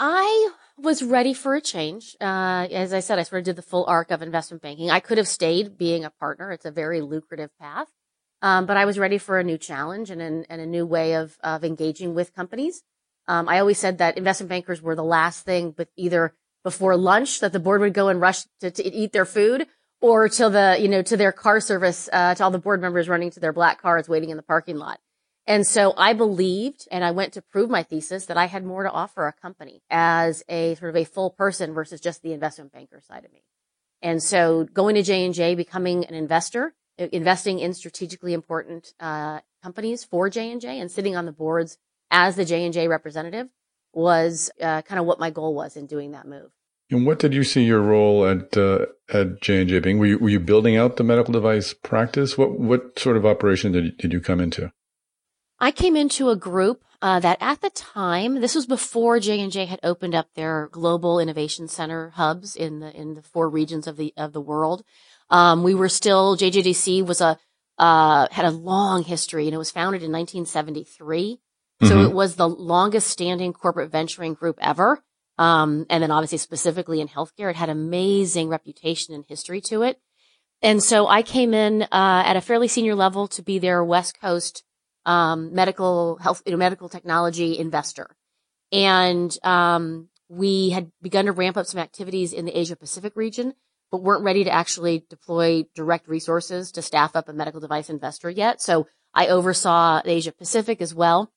I 0.00 0.50
was 0.82 1.02
ready 1.02 1.34
for 1.34 1.54
a 1.54 1.60
change. 1.60 2.16
Uh, 2.20 2.66
as 2.70 2.92
I 2.92 3.00
said, 3.00 3.18
I 3.18 3.22
sort 3.22 3.40
of 3.40 3.44
did 3.44 3.56
the 3.56 3.62
full 3.62 3.84
arc 3.86 4.10
of 4.10 4.22
investment 4.22 4.62
banking. 4.62 4.90
I 4.90 5.00
could 5.00 5.18
have 5.18 5.28
stayed 5.28 5.78
being 5.78 6.04
a 6.04 6.10
partner. 6.10 6.50
It's 6.50 6.64
a 6.64 6.70
very 6.70 7.00
lucrative 7.00 7.50
path. 7.58 7.88
Um, 8.42 8.66
but 8.66 8.76
I 8.76 8.86
was 8.86 8.98
ready 8.98 9.18
for 9.18 9.38
a 9.38 9.44
new 9.44 9.58
challenge 9.58 10.10
and, 10.10 10.22
and, 10.22 10.46
and 10.48 10.60
a 10.60 10.66
new 10.66 10.86
way 10.86 11.14
of, 11.14 11.36
of 11.42 11.64
engaging 11.64 12.14
with 12.14 12.34
companies. 12.34 12.82
Um, 13.28 13.48
I 13.48 13.60
always 13.60 13.78
said 13.78 13.98
that 13.98 14.16
investment 14.16 14.48
bankers 14.48 14.80
were 14.80 14.96
the 14.96 15.04
last 15.04 15.44
thing, 15.44 15.72
but 15.76 15.88
either 15.96 16.34
before 16.64 16.96
lunch 16.96 17.40
that 17.40 17.52
the 17.52 17.60
board 17.60 17.80
would 17.80 17.94
go 17.94 18.08
and 18.08 18.20
rush 18.20 18.44
to, 18.60 18.70
to 18.70 18.84
eat 18.84 19.12
their 19.12 19.26
food 19.26 19.66
or 20.00 20.28
till 20.28 20.50
the, 20.50 20.78
you 20.80 20.88
know, 20.88 21.02
to 21.02 21.16
their 21.16 21.32
car 21.32 21.60
service, 21.60 22.08
uh, 22.12 22.34
to 22.34 22.42
all 22.42 22.50
the 22.50 22.58
board 22.58 22.80
members 22.80 23.08
running 23.08 23.30
to 23.30 23.40
their 23.40 23.52
black 23.52 23.82
cars 23.82 24.08
waiting 24.08 24.30
in 24.30 24.36
the 24.36 24.42
parking 24.42 24.76
lot. 24.76 24.98
And 25.50 25.66
so 25.66 25.94
I 25.96 26.12
believed 26.12 26.86
and 26.92 27.02
I 27.02 27.10
went 27.10 27.32
to 27.32 27.42
prove 27.42 27.68
my 27.68 27.82
thesis 27.82 28.26
that 28.26 28.36
I 28.36 28.46
had 28.46 28.64
more 28.64 28.84
to 28.84 28.90
offer 28.90 29.26
a 29.26 29.32
company 29.32 29.82
as 29.90 30.44
a 30.48 30.76
sort 30.76 30.90
of 30.90 30.96
a 30.96 31.04
full 31.04 31.30
person 31.30 31.74
versus 31.74 32.00
just 32.00 32.22
the 32.22 32.32
investment 32.32 32.72
banker 32.72 33.00
side 33.00 33.24
of 33.24 33.32
me. 33.32 33.42
And 34.00 34.22
so 34.22 34.62
going 34.72 34.94
to 34.94 35.02
J&J, 35.02 35.56
becoming 35.56 36.04
an 36.04 36.14
investor, 36.14 36.74
investing 36.98 37.58
in 37.58 37.74
strategically 37.74 38.32
important, 38.32 38.94
uh, 39.00 39.40
companies 39.60 40.04
for 40.04 40.30
J&J 40.30 40.78
and 40.78 40.88
sitting 40.88 41.16
on 41.16 41.26
the 41.26 41.32
boards 41.32 41.78
as 42.12 42.36
the 42.36 42.44
J&J 42.44 42.86
representative 42.86 43.48
was, 43.92 44.52
uh, 44.62 44.82
kind 44.82 45.00
of 45.00 45.04
what 45.04 45.18
my 45.18 45.30
goal 45.30 45.52
was 45.52 45.76
in 45.76 45.86
doing 45.86 46.12
that 46.12 46.28
move. 46.28 46.52
And 46.92 47.04
what 47.04 47.18
did 47.18 47.34
you 47.34 47.42
see 47.42 47.64
your 47.64 47.82
role 47.82 48.24
at 48.24 48.56
uh, 48.56 48.86
at 49.12 49.40
J 49.40 49.62
and 49.62 49.68
J 49.68 49.80
being? 49.80 49.98
Were 49.98 50.06
you, 50.06 50.18
were 50.18 50.28
you 50.28 50.40
building 50.40 50.76
out 50.76 50.96
the 50.96 51.04
medical 51.04 51.32
device 51.32 51.72
practice? 51.72 52.38
What 52.38 52.58
what 52.58 52.98
sort 53.00 53.16
of 53.16 53.26
operation 53.26 53.72
did 53.72 53.96
did 53.98 54.12
you 54.12 54.20
come 54.20 54.40
into? 54.40 54.72
I 55.60 55.70
came 55.70 55.96
into 55.96 56.30
a 56.30 56.36
group 56.36 56.82
uh, 57.02 57.20
that 57.20 57.38
at 57.40 57.60
the 57.60 57.70
time, 57.70 58.40
this 58.40 58.54
was 58.54 58.66
before 58.66 59.20
J 59.20 59.40
and 59.40 59.52
J 59.52 59.66
had 59.66 59.80
opened 59.82 60.14
up 60.14 60.28
their 60.34 60.68
global 60.72 61.18
innovation 61.18 61.68
center 61.68 62.10
hubs 62.10 62.56
in 62.56 62.80
the 62.80 62.94
in 62.94 63.14
the 63.14 63.22
four 63.22 63.48
regions 63.48 63.86
of 63.86 63.96
the 63.96 64.12
of 64.16 64.32
the 64.32 64.40
world. 64.40 64.84
Um, 65.30 65.62
we 65.62 65.74
were 65.74 65.88
still 65.88 66.36
JJDC 66.36 67.06
was 67.06 67.20
a 67.20 67.38
uh, 67.78 68.28
had 68.30 68.44
a 68.44 68.50
long 68.50 69.02
history, 69.02 69.46
and 69.46 69.54
it 69.54 69.58
was 69.58 69.70
founded 69.70 70.02
in 70.02 70.12
1973. 70.12 71.40
So 71.82 71.88
mm-hmm. 71.88 72.10
it 72.10 72.12
was 72.12 72.36
the 72.36 72.48
longest 72.48 73.08
standing 73.08 73.54
corporate 73.54 73.90
venturing 73.90 74.34
group 74.34 74.58
ever. 74.60 75.02
Um, 75.38 75.86
and 75.88 76.02
then 76.02 76.10
obviously 76.10 76.36
specifically 76.36 77.00
in 77.00 77.08
healthcare, 77.08 77.48
it 77.48 77.56
had 77.56 77.70
amazing 77.70 78.48
reputation 78.48 79.14
and 79.14 79.24
history 79.26 79.62
to 79.62 79.82
it. 79.82 79.98
And 80.60 80.82
so 80.82 81.08
I 81.08 81.22
came 81.22 81.54
in, 81.54 81.84
uh, 81.84 81.88
at 81.90 82.36
a 82.36 82.42
fairly 82.42 82.68
senior 82.68 82.94
level 82.94 83.26
to 83.28 83.40
be 83.42 83.58
their 83.58 83.82
West 83.82 84.20
Coast, 84.20 84.62
um, 85.06 85.54
medical 85.54 86.16
health, 86.16 86.42
you 86.44 86.52
know, 86.52 86.58
medical 86.58 86.88
technology 86.88 87.58
investor. 87.58 88.08
And, 88.72 89.36
um, 89.42 90.08
we 90.30 90.70
had 90.70 90.92
begun 91.02 91.24
to 91.24 91.32
ramp 91.32 91.56
up 91.56 91.66
some 91.66 91.80
activities 91.80 92.32
in 92.32 92.44
the 92.44 92.56
Asia 92.56 92.76
Pacific 92.76 93.16
region, 93.16 93.52
but 93.90 94.02
weren't 94.02 94.22
ready 94.22 94.44
to 94.44 94.50
actually 94.50 95.04
deploy 95.10 95.64
direct 95.74 96.06
resources 96.06 96.70
to 96.72 96.82
staff 96.82 97.16
up 97.16 97.28
a 97.28 97.32
medical 97.32 97.60
device 97.60 97.90
investor 97.90 98.30
yet. 98.30 98.62
So 98.62 98.86
I 99.12 99.26
oversaw 99.26 100.02
the 100.02 100.12
Asia 100.12 100.30
Pacific 100.30 100.80
as 100.80 100.94
well. 100.94 101.32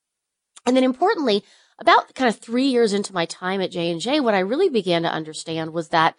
And 0.64 0.76
then 0.76 0.84
importantly, 0.84 1.42
about 1.80 2.14
kind 2.14 2.28
of 2.28 2.38
three 2.38 2.66
years 2.66 2.92
into 2.92 3.12
my 3.12 3.26
time 3.26 3.60
at 3.60 3.72
J&J, 3.72 4.20
what 4.20 4.34
I 4.34 4.38
really 4.38 4.68
began 4.68 5.02
to 5.02 5.12
understand 5.12 5.72
was 5.72 5.88
that 5.88 6.14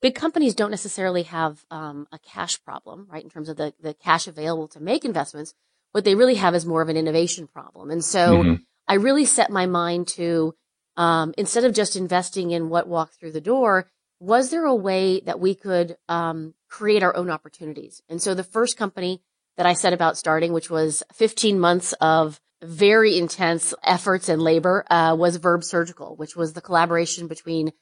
big 0.00 0.14
companies 0.14 0.54
don't 0.54 0.70
necessarily 0.70 1.24
have 1.24 1.64
um, 1.70 2.06
a 2.12 2.18
cash 2.20 2.62
problem, 2.62 3.08
right? 3.10 3.24
In 3.24 3.30
terms 3.30 3.48
of 3.48 3.56
the, 3.56 3.74
the 3.80 3.94
cash 3.94 4.28
available 4.28 4.68
to 4.68 4.80
make 4.80 5.04
investments. 5.04 5.52
What 5.92 6.04
they 6.04 6.14
really 6.14 6.36
have 6.36 6.54
is 6.54 6.66
more 6.66 6.82
of 6.82 6.88
an 6.88 6.96
innovation 6.96 7.46
problem. 7.46 7.90
And 7.90 8.04
so 8.04 8.42
mm-hmm. 8.42 8.54
I 8.86 8.94
really 8.94 9.24
set 9.24 9.50
my 9.50 9.66
mind 9.66 10.08
to, 10.08 10.54
um, 10.96 11.34
instead 11.36 11.64
of 11.64 11.74
just 11.74 11.96
investing 11.96 12.50
in 12.50 12.68
what 12.68 12.88
walked 12.88 13.18
through 13.18 13.32
the 13.32 13.40
door, 13.40 13.88
was 14.20 14.50
there 14.50 14.64
a 14.64 14.74
way 14.74 15.20
that 15.20 15.40
we 15.40 15.54
could 15.54 15.96
um, 16.08 16.54
create 16.68 17.02
our 17.02 17.16
own 17.16 17.30
opportunities? 17.30 18.02
And 18.08 18.20
so 18.20 18.34
the 18.34 18.44
first 18.44 18.76
company 18.76 19.22
that 19.56 19.66
I 19.66 19.72
set 19.72 19.92
about 19.92 20.16
starting, 20.16 20.52
which 20.52 20.70
was 20.70 21.02
15 21.14 21.58
months 21.58 21.92
of 22.00 22.40
very 22.62 23.16
intense 23.16 23.74
efforts 23.82 24.28
and 24.28 24.40
labor 24.40 24.84
uh, 24.90 25.16
was 25.18 25.36
Verb 25.36 25.64
Surgical, 25.64 26.16
which 26.16 26.36
was 26.36 26.52
the 26.52 26.60
collaboration 26.60 27.26
between 27.26 27.72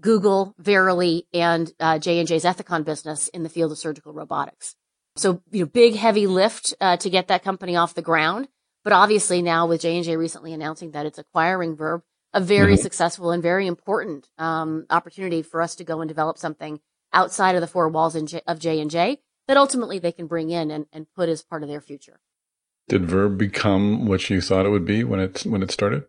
Google, 0.00 0.54
Verily, 0.58 1.26
and 1.32 1.72
uh, 1.80 1.98
J&J's 1.98 2.44
Ethicon 2.44 2.84
business 2.84 3.28
in 3.28 3.42
the 3.42 3.48
field 3.48 3.72
of 3.72 3.78
surgical 3.78 4.12
robotics. 4.12 4.76
So, 5.16 5.42
you 5.50 5.60
know, 5.60 5.66
big 5.66 5.94
heavy 5.94 6.26
lift 6.26 6.74
uh, 6.80 6.96
to 6.98 7.10
get 7.10 7.28
that 7.28 7.42
company 7.42 7.76
off 7.76 7.94
the 7.94 8.02
ground. 8.02 8.48
But 8.84 8.92
obviously 8.92 9.42
now 9.42 9.66
with 9.66 9.80
J&J 9.80 10.16
recently 10.16 10.52
announcing 10.52 10.92
that 10.92 11.06
it's 11.06 11.18
acquiring 11.18 11.74
Verb, 11.74 12.02
a 12.32 12.40
very 12.40 12.74
mm-hmm. 12.74 12.82
successful 12.82 13.32
and 13.32 13.42
very 13.42 13.66
important 13.66 14.28
um, 14.38 14.86
opportunity 14.90 15.42
for 15.42 15.60
us 15.60 15.74
to 15.76 15.84
go 15.84 16.00
and 16.00 16.08
develop 16.08 16.38
something 16.38 16.80
outside 17.12 17.54
of 17.54 17.60
the 17.60 17.66
four 17.66 17.88
walls 17.88 18.14
of 18.14 18.58
J&J 18.58 19.18
that 19.48 19.56
ultimately 19.56 19.98
they 19.98 20.12
can 20.12 20.26
bring 20.26 20.50
in 20.50 20.70
and, 20.70 20.86
and 20.92 21.06
put 21.14 21.28
as 21.28 21.42
part 21.42 21.62
of 21.62 21.68
their 21.68 21.80
future. 21.80 22.20
Did 22.88 23.06
Verb 23.06 23.38
become 23.38 24.06
what 24.06 24.28
you 24.30 24.40
thought 24.40 24.66
it 24.66 24.70
would 24.70 24.84
be 24.84 25.02
when 25.02 25.18
it 25.18 25.42
when 25.44 25.62
it 25.62 25.72
started? 25.72 26.04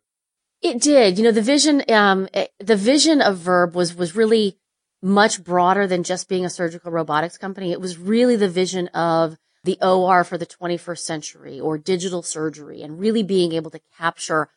It 0.61 0.81
did. 0.81 1.17
You 1.17 1.23
know, 1.23 1.31
the 1.31 1.41
vision 1.41 1.83
um 1.89 2.27
eh, 2.33 2.47
the 2.59 2.75
vision 2.75 3.21
of 3.21 3.37
Verb 3.37 3.75
was 3.75 3.95
was 3.95 4.15
really 4.15 4.57
much 5.01 5.43
broader 5.43 5.87
than 5.87 6.03
just 6.03 6.29
being 6.29 6.45
a 6.45 6.49
surgical 6.49 6.91
robotics 6.91 7.37
company. 7.37 7.71
It 7.71 7.81
was 7.81 7.97
really 7.97 8.35
the 8.35 8.49
vision 8.49 8.87
of 8.89 9.37
the 9.63 9.77
OR 9.81 10.23
for 10.23 10.37
the 10.37 10.45
21st 10.45 10.99
century 10.99 11.59
or 11.59 11.77
digital 11.77 12.23
surgery 12.23 12.81
and 12.81 12.99
really 12.99 13.23
being 13.23 13.51
able 13.51 13.71
to 13.71 13.81
capture 13.97 14.49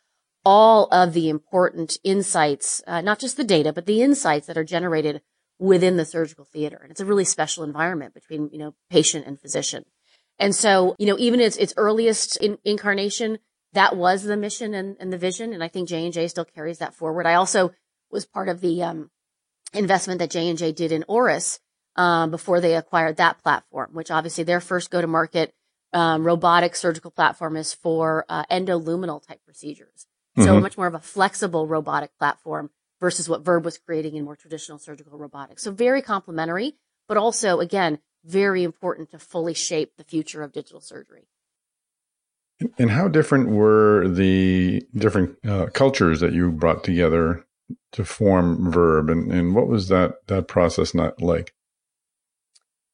all 0.43 0.87
of 0.91 1.13
the 1.13 1.29
important 1.29 1.99
insights, 2.03 2.81
uh, 2.87 3.01
not 3.01 3.19
just 3.19 3.37
the 3.37 3.43
data, 3.43 3.71
but 3.71 3.85
the 3.85 4.01
insights 4.01 4.47
that 4.47 4.57
are 4.57 4.63
generated 4.63 5.21
within 5.59 5.97
the 5.97 6.05
surgical 6.05 6.45
theater. 6.45 6.79
And 6.81 6.89
it's 6.89 6.99
a 6.99 7.05
really 7.05 7.25
special 7.25 7.63
environment 7.63 8.15
between, 8.15 8.49
you 8.51 8.57
know, 8.57 8.73
patient 8.89 9.27
and 9.27 9.39
physician. 9.39 9.85
And 10.39 10.55
so, 10.55 10.95
you 10.97 11.05
know, 11.05 11.17
even 11.19 11.39
its, 11.39 11.57
its 11.57 11.73
earliest 11.77 12.37
in, 12.37 12.57
incarnation, 12.65 13.37
that 13.73 13.95
was 13.95 14.23
the 14.23 14.35
mission 14.35 14.73
and, 14.73 14.97
and 14.99 15.13
the 15.13 15.17
vision. 15.19 15.53
And 15.53 15.63
I 15.63 15.67
think 15.67 15.87
J&J 15.87 16.29
still 16.29 16.45
carries 16.45 16.79
that 16.79 16.95
forward. 16.95 17.27
I 17.27 17.35
also 17.35 17.71
was 18.09 18.25
part 18.25 18.49
of 18.49 18.61
the, 18.61 18.81
um, 18.81 19.11
investment 19.73 20.19
that 20.19 20.31
J&J 20.31 20.71
did 20.73 20.91
in 20.91 21.03
Auris 21.03 21.59
um, 21.95 22.31
before 22.31 22.59
they 22.61 22.75
acquired 22.75 23.17
that 23.17 23.41
platform, 23.41 23.89
which 23.93 24.11
obviously 24.11 24.43
their 24.43 24.61
first 24.61 24.89
go 24.89 25.01
to 25.01 25.07
market, 25.07 25.53
um, 25.93 26.23
robotic 26.23 26.75
surgical 26.75 27.11
platform 27.11 27.57
is 27.57 27.73
for, 27.73 28.25
uh, 28.29 28.45
endoluminal 28.45 29.25
type 29.25 29.41
procedures. 29.45 30.07
Mm-hmm. 30.37 30.43
So 30.43 30.59
much 30.59 30.77
more 30.77 30.87
of 30.87 30.95
a 30.95 30.99
flexible 30.99 31.67
robotic 31.67 32.17
platform 32.17 32.69
versus 33.01 33.27
what 33.27 33.43
Verb 33.43 33.65
was 33.65 33.77
creating 33.77 34.15
in 34.15 34.23
more 34.23 34.35
traditional 34.35 34.77
surgical 34.77 35.17
robotics. 35.17 35.63
So 35.63 35.71
very 35.71 36.01
complementary, 36.01 36.75
but 37.07 37.17
also 37.17 37.59
again, 37.59 37.99
very 38.23 38.63
important 38.63 39.11
to 39.11 39.19
fully 39.19 39.53
shape 39.53 39.97
the 39.97 40.03
future 40.03 40.43
of 40.43 40.53
digital 40.53 40.79
surgery. 40.79 41.27
And 42.77 42.91
how 42.91 43.07
different 43.07 43.49
were 43.49 44.07
the 44.07 44.83
different 44.95 45.37
uh, 45.43 45.67
cultures 45.73 46.19
that 46.19 46.33
you 46.33 46.51
brought 46.51 46.83
together 46.83 47.45
to 47.93 48.05
form 48.05 48.71
Verb, 48.71 49.09
and, 49.09 49.31
and 49.31 49.55
what 49.55 49.67
was 49.67 49.87
that 49.89 50.27
that 50.27 50.47
process 50.47 50.93
not 50.93 51.21
like? 51.21 51.53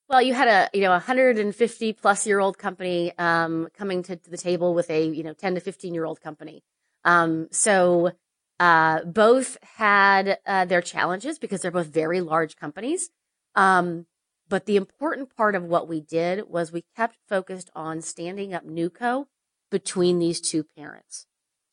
Well, 0.09 0.21
you 0.21 0.33
had 0.33 0.47
a 0.47 0.69
you 0.73 0.81
know 0.81 0.89
a 0.89 1.03
150 1.03 1.93
plus 1.93 2.25
year 2.25 2.39
old 2.39 2.57
company 2.57 3.11
um, 3.17 3.67
coming 3.77 4.03
to, 4.03 4.15
to, 4.15 4.29
the 4.29 4.37
table 4.37 4.73
with 4.73 4.89
a 4.89 5.05
you 5.05 5.23
know 5.23 5.33
10 5.33 5.55
to 5.55 5.61
15 5.61 5.93
year 5.93 6.05
old 6.05 6.21
company. 6.21 6.63
Um, 7.03 7.47
so 7.51 8.11
uh, 8.59 9.03
both 9.03 9.57
had 9.61 10.39
uh, 10.45 10.65
their 10.65 10.81
challenges 10.81 11.37
because 11.39 11.61
they're 11.61 11.71
both 11.71 11.87
very 11.87 12.21
large 12.21 12.55
companies. 12.55 13.09
Um, 13.55 14.05
but 14.49 14.65
the 14.65 14.77
important 14.77 15.35
part 15.35 15.55
of 15.55 15.63
what 15.63 15.87
we 15.87 15.99
did 15.99 16.49
was 16.49 16.71
we 16.71 16.85
kept 16.95 17.17
focused 17.27 17.69
on 17.75 18.01
standing 18.01 18.53
up 18.53 18.65
NewCo 18.65 19.25
between 19.69 20.19
these 20.19 20.39
two 20.39 20.63
parents. 20.63 21.26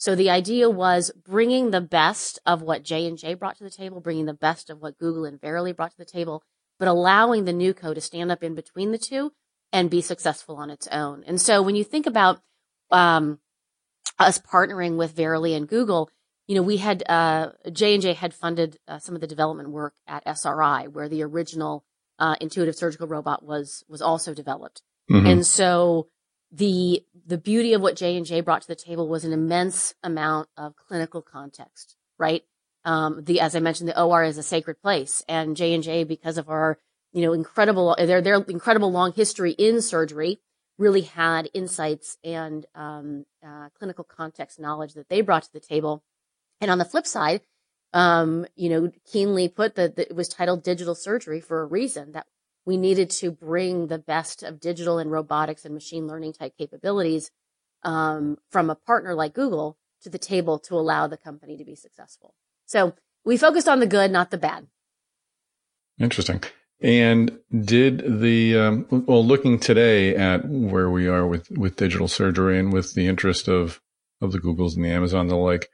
So 0.04 0.14
the 0.14 0.28
idea 0.28 0.68
was 0.68 1.10
bringing 1.24 1.70
the 1.70 1.80
best 1.80 2.38
of 2.44 2.60
what 2.60 2.82
J 2.82 3.06
and 3.06 3.16
J 3.16 3.32
brought 3.32 3.56
to 3.56 3.64
the 3.64 3.70
table, 3.70 4.02
bringing 4.02 4.26
the 4.26 4.34
best 4.34 4.68
of 4.68 4.82
what 4.82 4.98
Google 4.98 5.24
and 5.24 5.40
Verily 5.40 5.72
brought 5.72 5.92
to 5.92 5.96
the 5.96 6.04
table, 6.04 6.42
but 6.78 6.88
allowing 6.88 7.46
the 7.46 7.54
NewCo 7.54 7.94
to 7.94 8.02
stand 8.02 8.30
up 8.30 8.42
in 8.42 8.54
between 8.54 8.92
the 8.92 8.98
two 8.98 9.32
and 9.72 9.88
be 9.88 10.02
successful 10.02 10.56
on 10.56 10.68
its 10.68 10.86
own. 10.88 11.24
And 11.26 11.40
so 11.40 11.62
when 11.62 11.74
you 11.74 11.84
think 11.84 12.04
about 12.04 12.42
um, 12.90 13.38
us 14.18 14.38
partnering 14.38 14.98
with 14.98 15.16
Verily 15.16 15.54
and 15.54 15.66
Google, 15.66 16.10
you 16.46 16.54
know, 16.54 16.62
we 16.62 16.76
had 16.76 17.02
uh, 17.08 17.52
J 17.72 17.94
and 17.94 18.02
J 18.02 18.12
had 18.12 18.34
funded 18.34 18.78
uh, 18.86 18.98
some 18.98 19.14
of 19.14 19.22
the 19.22 19.26
development 19.26 19.70
work 19.70 19.94
at 20.06 20.22
SRI, 20.26 20.86
where 20.86 21.08
the 21.08 21.22
original 21.22 21.82
uh, 22.18 22.36
intuitive 22.42 22.76
surgical 22.76 23.08
robot 23.08 23.42
was 23.42 23.84
was 23.88 24.02
also 24.02 24.34
developed. 24.34 24.82
Mm-hmm. 25.10 25.26
And 25.26 25.46
so 25.46 26.08
the 26.54 27.04
the 27.26 27.38
beauty 27.38 27.72
of 27.72 27.82
what 27.82 27.96
J 27.96 28.16
and 28.16 28.26
J 28.26 28.40
brought 28.40 28.62
to 28.62 28.68
the 28.68 28.76
table 28.76 29.08
was 29.08 29.24
an 29.24 29.32
immense 29.32 29.94
amount 30.02 30.48
of 30.56 30.76
clinical 30.76 31.20
context, 31.20 31.96
right? 32.18 32.44
Um, 32.84 33.24
the 33.24 33.40
as 33.40 33.56
I 33.56 33.60
mentioned, 33.60 33.88
the 33.88 34.00
OR 34.00 34.22
is 34.22 34.38
a 34.38 34.42
sacred 34.42 34.80
place, 34.80 35.22
and 35.28 35.56
J 35.56 35.74
and 35.74 35.82
J, 35.82 36.04
because 36.04 36.38
of 36.38 36.48
our 36.48 36.78
you 37.12 37.22
know 37.22 37.32
incredible 37.32 37.96
their 37.98 38.20
their 38.20 38.36
incredible 38.36 38.92
long 38.92 39.12
history 39.12 39.52
in 39.52 39.82
surgery, 39.82 40.38
really 40.78 41.02
had 41.02 41.50
insights 41.54 42.18
and 42.22 42.66
um, 42.74 43.26
uh, 43.44 43.68
clinical 43.76 44.04
context 44.04 44.60
knowledge 44.60 44.94
that 44.94 45.08
they 45.08 45.22
brought 45.22 45.44
to 45.44 45.52
the 45.52 45.60
table. 45.60 46.04
And 46.60 46.70
on 46.70 46.78
the 46.78 46.84
flip 46.84 47.06
side, 47.06 47.40
um, 47.92 48.46
you 48.54 48.68
know, 48.68 48.92
keenly 49.10 49.48
put 49.48 49.74
that, 49.74 49.98
it 49.98 50.14
was 50.14 50.28
titled 50.28 50.62
digital 50.62 50.94
surgery 50.94 51.40
for 51.40 51.62
a 51.62 51.66
reason 51.66 52.12
that 52.12 52.26
we 52.66 52.76
needed 52.76 53.10
to 53.10 53.30
bring 53.30 53.88
the 53.88 53.98
best 53.98 54.42
of 54.42 54.60
digital 54.60 54.98
and 54.98 55.10
robotics 55.10 55.64
and 55.64 55.74
machine 55.74 56.06
learning 56.06 56.32
type 56.32 56.54
capabilities 56.56 57.30
um, 57.82 58.38
from 58.50 58.70
a 58.70 58.74
partner 58.74 59.14
like 59.14 59.34
Google 59.34 59.76
to 60.02 60.10
the 60.10 60.18
table 60.18 60.58
to 60.60 60.74
allow 60.74 61.06
the 61.06 61.16
company 61.16 61.56
to 61.56 61.64
be 61.64 61.74
successful. 61.74 62.34
So 62.66 62.94
we 63.24 63.36
focused 63.36 63.68
on 63.68 63.80
the 63.80 63.86
good, 63.86 64.10
not 64.10 64.30
the 64.30 64.38
bad. 64.38 64.66
Interesting. 65.98 66.42
And 66.80 67.38
did 67.50 68.20
the 68.20 68.58
um, 68.58 68.86
well, 69.06 69.24
looking 69.24 69.58
today 69.58 70.14
at 70.16 70.46
where 70.48 70.90
we 70.90 71.06
are 71.06 71.26
with 71.26 71.50
with 71.50 71.76
digital 71.76 72.08
surgery 72.08 72.58
and 72.58 72.72
with 72.72 72.94
the 72.94 73.06
interest 73.06 73.48
of 73.48 73.80
of 74.20 74.32
the 74.32 74.40
Googles 74.40 74.74
and 74.74 74.84
the 74.84 74.90
Amazon, 74.90 75.28
the 75.28 75.36
like, 75.36 75.68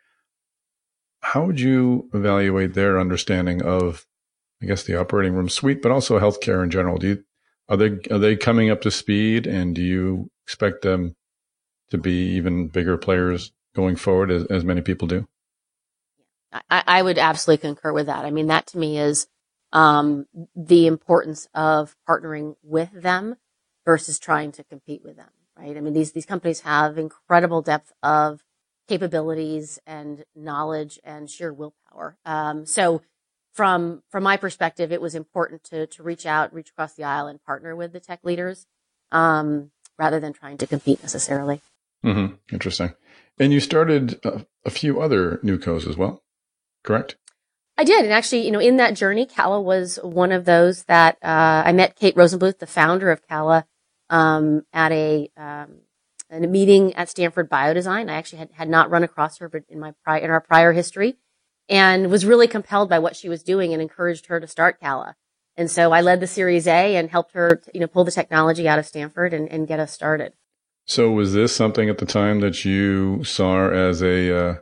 how 1.22 1.46
would 1.46 1.60
you 1.60 2.10
evaluate 2.12 2.74
their 2.74 2.98
understanding 2.98 3.62
of, 3.62 4.06
I 4.62 4.66
guess, 4.66 4.82
the 4.82 4.98
operating 4.98 5.34
room 5.34 5.48
suite, 5.48 5.82
but 5.82 5.92
also 5.92 6.18
healthcare 6.18 6.62
in 6.62 6.70
general? 6.70 6.98
Do 6.98 7.08
you 7.08 7.24
are 7.68 7.76
they 7.76 7.98
are 8.10 8.18
they 8.18 8.36
coming 8.36 8.70
up 8.70 8.80
to 8.82 8.90
speed, 8.90 9.46
and 9.46 9.74
do 9.74 9.82
you 9.82 10.30
expect 10.44 10.82
them 10.82 11.16
to 11.90 11.98
be 11.98 12.32
even 12.36 12.68
bigger 12.68 12.96
players 12.98 13.52
going 13.74 13.96
forward, 13.96 14.30
as, 14.30 14.44
as 14.46 14.64
many 14.64 14.80
people 14.80 15.08
do? 15.08 15.26
I, 16.52 16.82
I 16.86 17.02
would 17.02 17.18
absolutely 17.18 17.68
concur 17.68 17.92
with 17.92 18.06
that. 18.06 18.24
I 18.24 18.30
mean, 18.30 18.48
that 18.48 18.66
to 18.68 18.78
me 18.78 18.98
is 18.98 19.28
um, 19.72 20.26
the 20.56 20.86
importance 20.86 21.48
of 21.54 21.96
partnering 22.08 22.56
with 22.62 22.90
them 22.92 23.36
versus 23.84 24.18
trying 24.18 24.52
to 24.52 24.64
compete 24.64 25.02
with 25.04 25.16
them, 25.16 25.30
right? 25.56 25.76
I 25.76 25.80
mean, 25.80 25.94
these, 25.94 26.12
these 26.12 26.26
companies 26.26 26.60
have 26.60 26.98
incredible 26.98 27.62
depth 27.62 27.92
of 28.02 28.42
capabilities 28.88 29.78
and 29.86 30.24
knowledge 30.34 30.98
and 31.04 31.30
sheer 31.30 31.52
willpower. 31.52 32.18
Um, 32.24 32.66
so 32.66 33.02
from, 33.60 34.02
from 34.08 34.22
my 34.22 34.38
perspective, 34.38 34.90
it 34.90 35.02
was 35.02 35.14
important 35.14 35.64
to, 35.64 35.86
to 35.86 36.02
reach 36.02 36.24
out, 36.24 36.54
reach 36.54 36.70
across 36.70 36.94
the 36.94 37.04
aisle 37.04 37.26
and 37.26 37.44
partner 37.44 37.76
with 37.76 37.92
the 37.92 38.00
tech 38.00 38.20
leaders, 38.24 38.64
um, 39.12 39.70
rather 39.98 40.18
than 40.18 40.32
trying 40.32 40.56
to 40.56 40.66
compete 40.66 41.02
necessarily. 41.02 41.60
Mm-hmm. 42.02 42.36
Interesting. 42.50 42.94
And 43.38 43.52
you 43.52 43.60
started 43.60 44.18
a, 44.24 44.46
a 44.64 44.70
few 44.70 45.02
other 45.02 45.40
new 45.42 45.58
co's 45.58 45.86
as 45.86 45.94
well, 45.94 46.22
correct? 46.84 47.16
I 47.76 47.84
did. 47.84 48.02
And 48.02 48.14
actually, 48.14 48.46
you 48.46 48.50
know, 48.50 48.60
in 48.60 48.78
that 48.78 48.96
journey, 48.96 49.26
Cala 49.26 49.60
was 49.60 49.98
one 50.02 50.32
of 50.32 50.46
those 50.46 50.84
that, 50.84 51.18
uh, 51.22 51.62
I 51.66 51.72
met 51.72 51.96
Kate 51.96 52.16
Rosenbluth, 52.16 52.60
the 52.60 52.66
founder 52.66 53.10
of 53.10 53.20
Cala, 53.28 53.66
um, 54.08 54.62
at 54.72 54.90
a, 54.90 55.28
um, 55.36 55.80
a 56.30 56.40
meeting 56.40 56.94
at 56.94 57.10
Stanford 57.10 57.50
Biodesign. 57.50 58.08
I 58.08 58.14
actually 58.14 58.38
had, 58.38 58.52
had 58.52 58.70
not 58.70 58.88
run 58.88 59.04
across 59.04 59.36
her, 59.36 59.50
but 59.50 59.64
in 59.68 59.78
my 59.78 59.92
prior, 60.02 60.22
in 60.22 60.30
our 60.30 60.40
prior 60.40 60.72
history 60.72 61.18
and 61.70 62.10
was 62.10 62.26
really 62.26 62.48
compelled 62.48 62.90
by 62.90 62.98
what 62.98 63.16
she 63.16 63.28
was 63.28 63.42
doing 63.42 63.72
and 63.72 63.80
encouraged 63.80 64.26
her 64.26 64.40
to 64.40 64.46
start 64.46 64.80
Cala. 64.80 65.14
And 65.56 65.70
so 65.70 65.92
I 65.92 66.00
led 66.00 66.20
the 66.20 66.26
series 66.26 66.66
A 66.66 66.96
and 66.96 67.10
helped 67.10 67.32
her, 67.32 67.56
to, 67.56 67.70
you 67.72 67.80
know, 67.80 67.86
pull 67.86 68.04
the 68.04 68.10
technology 68.10 68.68
out 68.68 68.78
of 68.78 68.86
Stanford 68.86 69.32
and, 69.32 69.48
and 69.48 69.68
get 69.68 69.80
us 69.80 69.92
started. 69.92 70.32
So 70.84 71.10
was 71.10 71.32
this 71.32 71.54
something 71.54 71.88
at 71.88 71.98
the 71.98 72.06
time 72.06 72.40
that 72.40 72.64
you 72.64 73.22
saw 73.22 73.68
as 73.70 74.02
a, 74.02 74.36
uh, 74.36 74.54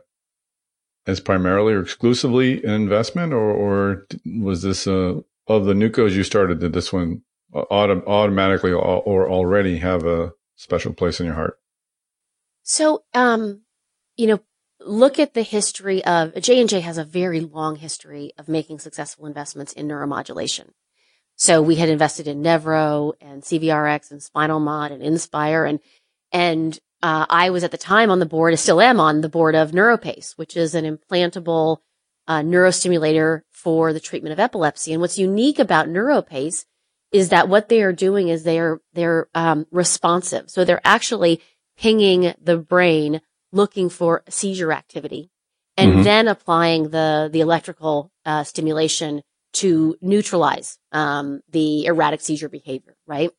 as 1.07 1.19
primarily 1.19 1.73
or 1.73 1.81
exclusively 1.81 2.63
an 2.63 2.71
investment, 2.71 3.33
or, 3.33 3.49
or 3.49 4.07
was 4.39 4.61
this 4.61 4.85
uh, 4.85 5.21
of 5.47 5.65
the 5.65 5.73
newcos 5.73 6.11
you 6.11 6.23
started? 6.23 6.59
Did 6.59 6.73
this 6.73 6.93
one 6.93 7.23
autom- 7.53 8.05
automatically 8.05 8.71
or 8.71 9.29
already 9.29 9.77
have 9.77 10.05
a 10.05 10.33
special 10.55 10.93
place 10.93 11.19
in 11.19 11.25
your 11.25 11.35
heart? 11.35 11.57
So, 12.61 13.03
um, 13.15 13.61
you 14.17 14.27
know, 14.27 14.39
look 14.79 15.19
at 15.19 15.33
the 15.33 15.41
history 15.41 16.03
of 16.05 16.33
J 16.41 16.59
and 16.59 16.69
J 16.69 16.79
has 16.81 16.97
a 16.97 17.03
very 17.03 17.39
long 17.39 17.75
history 17.75 18.31
of 18.37 18.47
making 18.47 18.79
successful 18.79 19.25
investments 19.25 19.73
in 19.73 19.87
neuromodulation. 19.87 20.69
So 21.35 21.61
we 21.61 21.75
had 21.75 21.89
invested 21.89 22.27
in 22.27 22.43
Nevro 22.43 23.13
and 23.21 23.43
CVRX 23.43 24.11
and 24.11 24.21
Spinal 24.21 24.59
Mod 24.59 24.91
and 24.91 25.01
Inspire 25.01 25.65
and 25.65 25.79
and 26.31 26.77
uh, 27.01 27.25
I 27.29 27.49
was 27.49 27.63
at 27.63 27.71
the 27.71 27.77
time 27.77 28.11
on 28.11 28.19
the 28.19 28.25
board, 28.25 28.51
I 28.53 28.57
still 28.57 28.81
am 28.81 28.99
on 28.99 29.21
the 29.21 29.29
board 29.29 29.55
of 29.55 29.71
NeuroPace, 29.71 30.37
which 30.37 30.57
is 30.57 30.75
an 30.75 30.83
implantable 30.83 31.77
uh, 32.27 32.41
neurostimulator 32.41 33.41
for 33.51 33.93
the 33.93 34.01
treatment 34.01 34.33
of 34.33 34.39
epilepsy. 34.39 34.91
And 34.91 35.01
what's 35.01 35.17
unique 35.17 35.59
about 35.59 35.87
NeuroPace 35.87 36.65
is 37.11 37.29
that 37.29 37.49
what 37.49 37.69
they 37.69 37.81
are 37.81 37.93
doing 37.93 38.27
is 38.27 38.43
they 38.43 38.59
are 38.59 38.81
they're 38.93 39.27
um, 39.33 39.65
responsive. 39.71 40.49
So 40.49 40.63
they're 40.63 40.81
actually 40.83 41.41
pinging 41.77 42.33
the 42.41 42.57
brain 42.57 43.21
looking 43.51 43.89
for 43.89 44.23
seizure 44.29 44.71
activity, 44.71 45.29
and 45.77 45.93
mm-hmm. 45.93 46.03
then 46.03 46.27
applying 46.27 46.89
the 46.89 47.29
the 47.31 47.41
electrical 47.41 48.11
uh, 48.25 48.43
stimulation 48.43 49.21
to 49.51 49.97
neutralize 50.01 50.77
um, 50.91 51.41
the 51.49 51.85
erratic 51.85 52.21
seizure 52.21 52.49
behavior. 52.49 52.95
Right? 53.07 53.31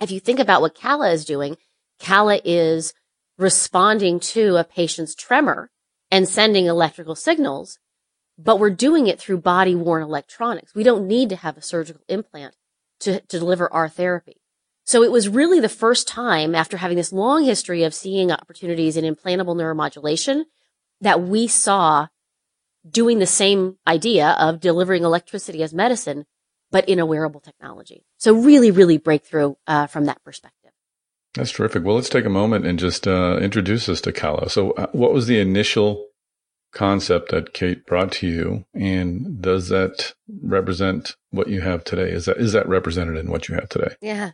If 0.00 0.10
you 0.10 0.20
think 0.20 0.38
about 0.38 0.60
what 0.60 0.74
Cala 0.74 1.10
is 1.10 1.24
doing, 1.24 1.56
Cala 1.98 2.40
is 2.44 2.94
responding 3.36 4.20
to 4.20 4.56
a 4.56 4.64
patient's 4.64 5.14
tremor 5.14 5.70
and 6.10 6.28
sending 6.28 6.66
electrical 6.66 7.14
signals, 7.14 7.78
but 8.38 8.58
we're 8.58 8.70
doing 8.70 9.06
it 9.06 9.20
through 9.20 9.38
body 9.38 9.74
worn 9.74 10.02
electronics. 10.02 10.74
We 10.74 10.82
don't 10.82 11.06
need 11.06 11.28
to 11.30 11.36
have 11.36 11.56
a 11.56 11.62
surgical 11.62 12.02
implant 12.08 12.54
to, 13.00 13.20
to 13.20 13.38
deliver 13.38 13.72
our 13.72 13.88
therapy. 13.88 14.40
So 14.88 15.02
it 15.02 15.12
was 15.12 15.28
really 15.28 15.60
the 15.60 15.68
first 15.68 16.08
time 16.08 16.54
after 16.54 16.78
having 16.78 16.96
this 16.96 17.12
long 17.12 17.44
history 17.44 17.82
of 17.82 17.92
seeing 17.92 18.32
opportunities 18.32 18.96
in 18.96 19.04
implantable 19.04 19.54
neuromodulation 19.54 20.44
that 21.02 21.20
we 21.20 21.46
saw 21.46 22.06
doing 22.90 23.18
the 23.18 23.26
same 23.26 23.76
idea 23.86 24.30
of 24.40 24.60
delivering 24.60 25.04
electricity 25.04 25.62
as 25.62 25.74
medicine, 25.74 26.24
but 26.70 26.88
in 26.88 26.98
a 26.98 27.04
wearable 27.04 27.40
technology. 27.40 28.06
So 28.16 28.32
really, 28.32 28.70
really 28.70 28.96
breakthrough 28.96 29.56
uh, 29.66 29.88
from 29.88 30.06
that 30.06 30.24
perspective. 30.24 30.70
That's 31.34 31.50
terrific. 31.50 31.84
Well, 31.84 31.96
let's 31.96 32.08
take 32.08 32.24
a 32.24 32.30
moment 32.30 32.64
and 32.64 32.78
just 32.78 33.06
uh, 33.06 33.36
introduce 33.42 33.90
us 33.90 34.00
to 34.00 34.12
Cala. 34.12 34.48
So, 34.48 34.70
uh, 34.70 34.86
what 34.92 35.12
was 35.12 35.26
the 35.26 35.38
initial 35.38 36.06
concept 36.72 37.30
that 37.30 37.52
Kate 37.52 37.84
brought 37.84 38.12
to 38.12 38.26
you, 38.26 38.64
and 38.72 39.42
does 39.42 39.68
that 39.68 40.14
represent 40.42 41.14
what 41.28 41.48
you 41.48 41.60
have 41.60 41.84
today? 41.84 42.10
Is 42.10 42.24
that 42.24 42.38
is 42.38 42.54
that 42.54 42.66
represented 42.66 43.18
in 43.18 43.30
what 43.30 43.50
you 43.50 43.54
have 43.54 43.68
today? 43.68 43.94
Yeah. 44.00 44.30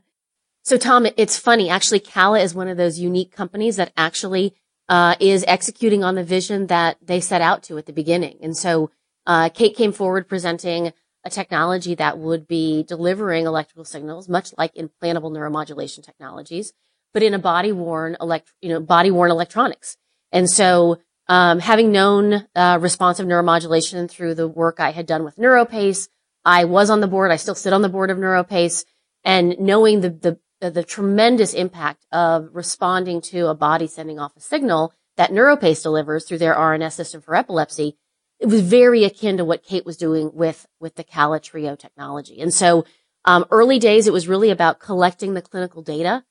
So, 0.64 0.79
Tom, 0.79 1.07
it's 1.18 1.38
funny. 1.38 1.68
Actually, 1.68 2.00
Cala 2.00 2.40
is 2.40 2.55
one 2.55 2.68
of 2.68 2.79
those 2.79 2.98
unique 2.98 3.31
companies 3.31 3.77
that 3.77 3.92
actually 3.98 4.55
uh, 4.88 5.14
is 5.20 5.44
executing 5.46 6.03
on 6.03 6.14
the 6.14 6.24
vision 6.24 6.68
that 6.68 6.96
they 7.03 7.20
set 7.20 7.42
out 7.42 7.62
to 7.64 7.77
at 7.77 7.85
the 7.85 7.92
beginning. 7.92 8.38
And 8.42 8.57
so, 8.57 8.90
uh, 9.27 9.50
Kate 9.50 9.77
came 9.77 9.92
forward 9.92 10.27
presenting 10.27 10.94
a 11.22 11.29
technology 11.29 11.94
that 11.96 12.18
would 12.18 12.46
be 12.46 12.83
delivering 12.83 13.44
electrical 13.44 13.85
signals, 13.85 14.27
much 14.27 14.55
like 14.57 14.74
implantable 14.74 15.31
neuromodulation 15.31 16.03
technologies, 16.03 16.72
but 17.12 17.22
in 17.22 17.35
a 17.35 17.38
body 17.38 17.72
worn 17.72 18.16
elect, 18.18 18.50
you 18.62 18.70
know, 18.70 18.81
body 18.81 19.11
worn 19.11 19.31
electronics. 19.31 19.98
And 20.33 20.48
so, 20.48 20.98
um, 21.29 21.59
having 21.59 21.92
known 21.92 22.46
uh, 22.55 22.79
responsive 22.81 23.27
neuromodulation 23.27 24.11
through 24.11 24.35
the 24.35 24.48
work 24.48 24.81
I 24.81 24.92
had 24.92 25.07
done 25.07 25.24
with 25.24 25.37
NeuroPace, 25.37 26.09
I 26.42 26.64
was 26.64 26.88
on 26.88 27.00
the 27.00 27.07
board. 27.07 27.31
I 27.31 27.37
still 27.37 27.55
sit 27.55 27.74
on 27.74 27.83
the 27.83 27.88
board 27.90 28.11
of 28.11 28.16
NeuroPace, 28.16 28.87
and 29.24 29.57
knowing 29.59 30.00
the 30.00 30.09
the 30.11 30.38
the 30.70 30.85
tremendous 30.85 31.55
impact 31.55 32.07
of 32.12 32.48
responding 32.53 33.20
to 33.22 33.48
a 33.48 33.55
body 33.55 33.87
sending 33.87 34.18
off 34.18 34.37
a 34.37 34.40
signal 34.40 34.92
that 35.16 35.31
NeuroPace 35.31 35.83
delivers 35.83 36.24
through 36.24 36.38
their 36.38 36.55
RNS 36.55 36.92
system 36.92 37.20
for 37.20 37.35
epilepsy, 37.35 37.96
it 38.40 38.46
was 38.46 38.61
very 38.61 39.05
akin 39.05 39.37
to 39.37 39.44
what 39.44 39.62
Kate 39.62 39.87
was 39.87 39.96
doing 39.96 40.31
with 40.35 40.66
with 40.81 40.96
the 40.96 41.05
Cala 41.05 41.40
Trio 41.40 41.77
technology. 41.77 42.40
And 42.40 42.53
so, 42.53 42.85
um, 43.24 43.46
early 43.50 43.79
days, 43.79 44.07
it 44.07 44.12
was 44.12 44.29
really 44.29 44.50
about 44.50 44.81
collecting 44.81 45.35
the 45.35 45.42
clinical 45.42 45.83
data 45.83 46.24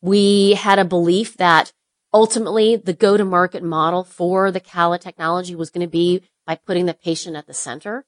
we 0.00 0.54
had 0.54 0.78
a 0.78 0.84
belief 0.84 1.36
that 1.36 1.72
ultimately 2.12 2.76
the 2.76 2.92
go 2.92 3.16
to 3.16 3.24
market 3.24 3.62
model 3.62 4.04
for 4.04 4.50
the 4.50 4.60
Cala 4.60 4.98
technology 4.98 5.54
was 5.54 5.70
going 5.70 5.86
to 5.86 5.90
be 5.90 6.22
by 6.46 6.54
putting 6.54 6.86
the 6.86 6.94
patient 6.94 7.36
at 7.36 7.46
the 7.46 7.54
center. 7.54 8.04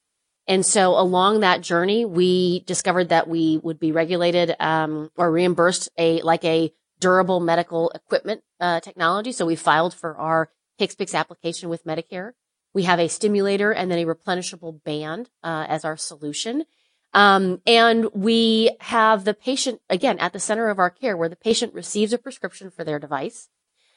And 0.47 0.65
so 0.67 0.99
along 0.99 1.41
that 1.41 1.61
journey, 1.61 2.05
we 2.05 2.61
discovered 2.61 3.11
that 3.11 3.29
we 3.29 3.59
would 3.59 3.79
be 3.79 3.93
regulated 3.93 4.57
um, 4.59 5.11
or 5.17 5.31
reimbursed 5.31 5.89
a 5.97 6.23
like 6.23 6.45
a 6.45 6.73
durable 6.99 7.41
medical 7.41 7.91
equipment 7.91 8.43
uh, 8.61 8.81
technology. 8.81 9.33
So 9.33 9.47
we 9.47 9.57
filed 9.57 9.95
for 9.95 10.17
our 10.17 10.51
HCPCS 10.81 11.15
application 11.15 11.69
with 11.69 11.85
Medicare. 11.85 12.33
We 12.73 12.85
have 12.85 13.01
a 13.01 13.09
stimulator 13.09 13.73
and 13.73 13.91
then 13.91 13.99
a 13.99 14.15
replenishable 14.15 14.83
band 14.85 15.31
uh, 15.43 15.67
as 15.69 15.85
our 15.85 15.97
solution. 15.97 16.65
Um, 17.13 17.61
and 17.67 18.07
we 18.15 18.77
have 18.81 19.25
the 19.25 19.35
patient 19.35 19.81
again 19.91 20.19
at 20.21 20.33
the 20.33 20.39
center 20.39 20.69
of 20.69 20.79
our 20.79 20.91
care 20.91 21.17
where 21.17 21.29
the 21.29 21.37
patient 21.37 21.75
receives 21.75 22.13
a 22.13 22.19
prescription 22.19 22.71
for 22.71 22.85
their 22.85 23.01
device. 23.01 23.49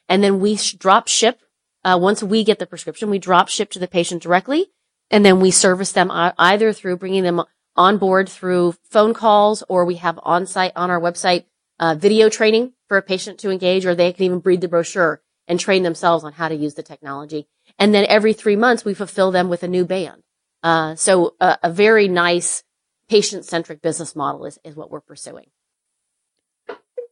And 0.10 0.24
then 0.24 0.40
we 0.40 0.56
sh- 0.56 0.74
drop 0.74 1.08
ship, 1.08 1.42
uh, 1.84 1.98
once 2.02 2.24
we 2.24 2.44
get 2.44 2.58
the 2.58 2.66
prescription, 2.66 3.10
we 3.10 3.20
drop 3.20 3.50
ship 3.50 3.70
to 3.72 3.80
the 3.80 3.88
patient 3.88 4.24
directly. 4.24 4.72
And 5.12 5.26
then 5.26 5.40
we 5.40 5.52
service 5.52 5.92
them 5.92 6.10
either 6.12 6.74
through 6.74 6.98
bringing 6.98 7.24
them 7.24 7.42
on 7.76 7.98
board 7.98 8.30
through 8.30 8.76
phone 8.84 9.14
calls 9.14 9.64
or 9.68 9.86
we 9.86 9.96
have 9.96 10.20
on 10.24 10.46
site 10.46 10.72
on 10.76 10.90
our 10.90 11.00
website, 11.00 11.46
uh, 11.80 11.96
video 11.96 12.30
training 12.30 12.74
for 12.88 12.98
a 12.98 13.02
patient 13.02 13.40
to 13.40 13.50
engage 13.50 13.86
or 13.86 13.96
they 13.96 14.14
can 14.14 14.24
even 14.24 14.42
read 14.44 14.62
the 14.62 14.68
brochure 14.68 15.22
and 15.48 15.60
train 15.60 15.84
themselves 15.84 16.24
on 16.24 16.34
how 16.34 16.48
to 16.48 16.56
use 16.56 16.76
the 16.76 16.84
technology. 16.84 17.48
And 17.78 17.94
then 17.94 18.06
every 18.08 18.34
three 18.34 18.56
months 18.56 18.86
we 18.86 18.94
fulfill 18.94 19.32
them 19.32 19.50
with 19.50 19.64
a 19.64 19.68
new 19.68 19.86
band. 19.86 20.24
Uh, 20.62 20.96
so 20.96 21.36
a, 21.40 21.58
a 21.64 21.72
very 21.72 22.08
nice 22.08 22.64
patient 23.10 23.46
centric 23.46 23.82
business 23.82 24.16
model 24.16 24.46
is, 24.46 24.60
is 24.64 24.76
what 24.76 24.90
we're 24.90 25.02
pursuing. 25.02 25.48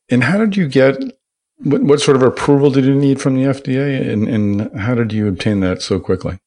And 0.09 0.23
how 0.23 0.37
did 0.37 0.55
you 0.55 0.67
get 0.67 1.01
what, 1.63 1.83
what 1.83 2.01
sort 2.01 2.17
of 2.17 2.23
approval 2.23 2.69
did 2.71 2.85
you 2.85 2.95
need 2.95 3.21
from 3.21 3.35
the 3.35 3.43
FDA, 3.43 4.09
and, 4.09 4.27
and 4.27 4.79
how 4.79 4.95
did 4.95 5.13
you 5.13 5.27
obtain 5.27 5.59
that 5.61 5.81
so 5.81 5.99
quickly? 5.99 6.39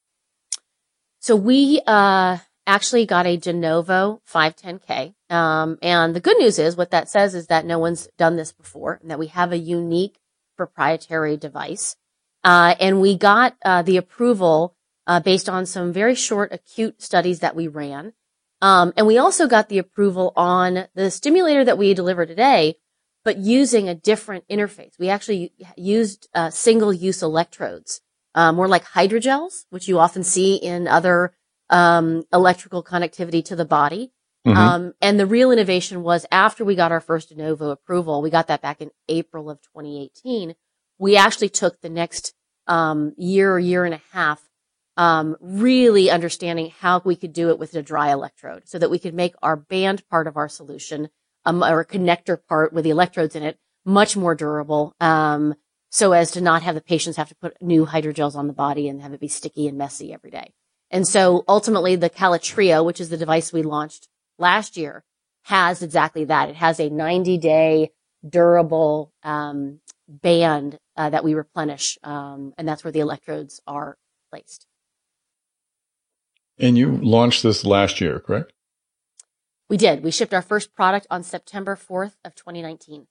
So 1.24 1.36
we 1.36 1.80
uh, 1.86 2.36
actually 2.66 3.06
got 3.06 3.24
a 3.24 3.38
de 3.38 3.54
novo 3.54 4.20
510k, 4.30 5.14
um, 5.30 5.78
and 5.80 6.14
the 6.14 6.20
good 6.20 6.36
news 6.36 6.58
is 6.58 6.76
what 6.76 6.90
that 6.90 7.08
says 7.08 7.34
is 7.34 7.46
that 7.46 7.64
no 7.64 7.78
one's 7.78 8.08
done 8.18 8.36
this 8.36 8.52
before, 8.52 8.98
and 9.00 9.10
that 9.10 9.18
we 9.18 9.28
have 9.28 9.50
a 9.50 9.56
unique 9.56 10.18
proprietary 10.58 11.38
device, 11.38 11.96
uh, 12.44 12.74
and 12.78 13.00
we 13.00 13.16
got 13.16 13.56
uh, 13.64 13.80
the 13.80 13.96
approval 13.96 14.76
uh, 15.06 15.18
based 15.18 15.48
on 15.48 15.64
some 15.64 15.94
very 15.94 16.14
short 16.14 16.52
acute 16.52 17.00
studies 17.00 17.40
that 17.40 17.56
we 17.56 17.68
ran. 17.68 18.12
Um, 18.60 18.92
and 18.94 19.06
we 19.06 19.16
also 19.16 19.48
got 19.48 19.70
the 19.70 19.78
approval 19.78 20.34
on 20.36 20.88
the 20.94 21.10
stimulator 21.10 21.64
that 21.64 21.78
we 21.78 21.94
deliver 21.94 22.26
today, 22.26 22.76
but 23.24 23.38
using 23.38 23.88
a 23.88 23.94
different 23.94 24.46
interface. 24.48 24.98
We 24.98 25.08
actually 25.08 25.54
used 25.74 26.28
uh, 26.34 26.50
single 26.50 26.92
use 26.92 27.22
electrodes, 27.22 28.02
uh, 28.34 28.52
more 28.52 28.68
like 28.68 28.84
hydrogels, 28.84 29.64
which 29.70 29.88
you 29.88 29.98
often 29.98 30.24
see 30.24 30.56
in 30.56 30.88
other 30.88 31.34
um, 31.70 32.24
electrical 32.32 32.82
connectivity 32.82 33.44
to 33.44 33.56
the 33.56 33.64
body. 33.64 34.12
Mm-hmm. 34.46 34.58
Um, 34.58 34.94
and 35.00 35.18
the 35.18 35.26
real 35.26 35.50
innovation 35.50 36.02
was 36.02 36.26
after 36.30 36.64
we 36.64 36.74
got 36.74 36.92
our 36.92 37.00
first 37.00 37.30
de 37.30 37.34
novo 37.34 37.70
approval, 37.70 38.20
we 38.20 38.30
got 38.30 38.48
that 38.48 38.60
back 38.60 38.82
in 38.82 38.90
April 39.08 39.48
of 39.48 39.62
2018. 39.62 40.54
We 40.98 41.16
actually 41.16 41.48
took 41.48 41.80
the 41.80 41.88
next 41.88 42.34
um, 42.66 43.14
year 43.16 43.52
or 43.52 43.58
year 43.58 43.84
and 43.84 43.94
a 43.94 44.02
half, 44.12 44.42
um, 44.96 45.36
really 45.40 46.10
understanding 46.10 46.72
how 46.78 47.00
we 47.04 47.16
could 47.16 47.32
do 47.32 47.48
it 47.48 47.58
with 47.58 47.74
a 47.74 47.82
dry 47.82 48.10
electrode, 48.10 48.68
so 48.68 48.78
that 48.78 48.90
we 48.90 48.98
could 48.98 49.14
make 49.14 49.34
our 49.42 49.56
band 49.56 50.06
part 50.08 50.26
of 50.26 50.36
our 50.36 50.48
solution 50.48 51.08
um, 51.46 51.62
a 51.62 51.84
connector 51.84 52.38
part 52.46 52.72
with 52.72 52.84
the 52.84 52.90
electrodes 52.90 53.34
in 53.34 53.42
it 53.42 53.58
much 53.84 54.16
more 54.16 54.34
durable, 54.34 54.94
um, 55.00 55.54
so 55.94 56.10
as 56.10 56.32
to 56.32 56.40
not 56.40 56.64
have 56.64 56.74
the 56.74 56.80
patients 56.80 57.16
have 57.16 57.28
to 57.28 57.36
put 57.36 57.56
new 57.62 57.86
hydrogels 57.86 58.34
on 58.34 58.48
the 58.48 58.52
body 58.52 58.88
and 58.88 59.00
have 59.00 59.12
it 59.12 59.20
be 59.20 59.28
sticky 59.28 59.68
and 59.68 59.78
messy 59.78 60.12
every 60.12 60.28
day. 60.28 60.52
And 60.90 61.06
so 61.06 61.44
ultimately 61.46 61.94
the 61.94 62.10
Cala 62.10 62.40
Trio, 62.40 62.82
which 62.82 63.00
is 63.00 63.10
the 63.10 63.16
device 63.16 63.52
we 63.52 63.62
launched 63.62 64.08
last 64.36 64.76
year, 64.76 65.04
has 65.44 65.82
exactly 65.82 66.24
that. 66.24 66.48
It 66.48 66.56
has 66.56 66.80
a 66.80 66.90
90 66.90 67.38
day 67.38 67.92
durable 68.28 69.12
um, 69.22 69.78
band 70.08 70.80
uh, 70.96 71.10
that 71.10 71.22
we 71.22 71.34
replenish, 71.34 71.96
um, 72.02 72.54
and 72.58 72.66
that's 72.66 72.82
where 72.82 72.92
the 72.92 72.98
electrodes 72.98 73.60
are 73.64 73.96
placed. 74.30 74.66
And 76.58 76.76
you 76.76 76.96
launched 76.96 77.44
this 77.44 77.64
last 77.64 78.00
year, 78.00 78.18
correct? 78.18 78.52
We 79.68 79.76
did. 79.76 80.02
We 80.02 80.10
shipped 80.10 80.34
our 80.34 80.42
first 80.42 80.74
product 80.74 81.06
on 81.08 81.22
September 81.22 81.76
4th 81.76 82.16
of 82.24 82.34
2019. 82.34 83.06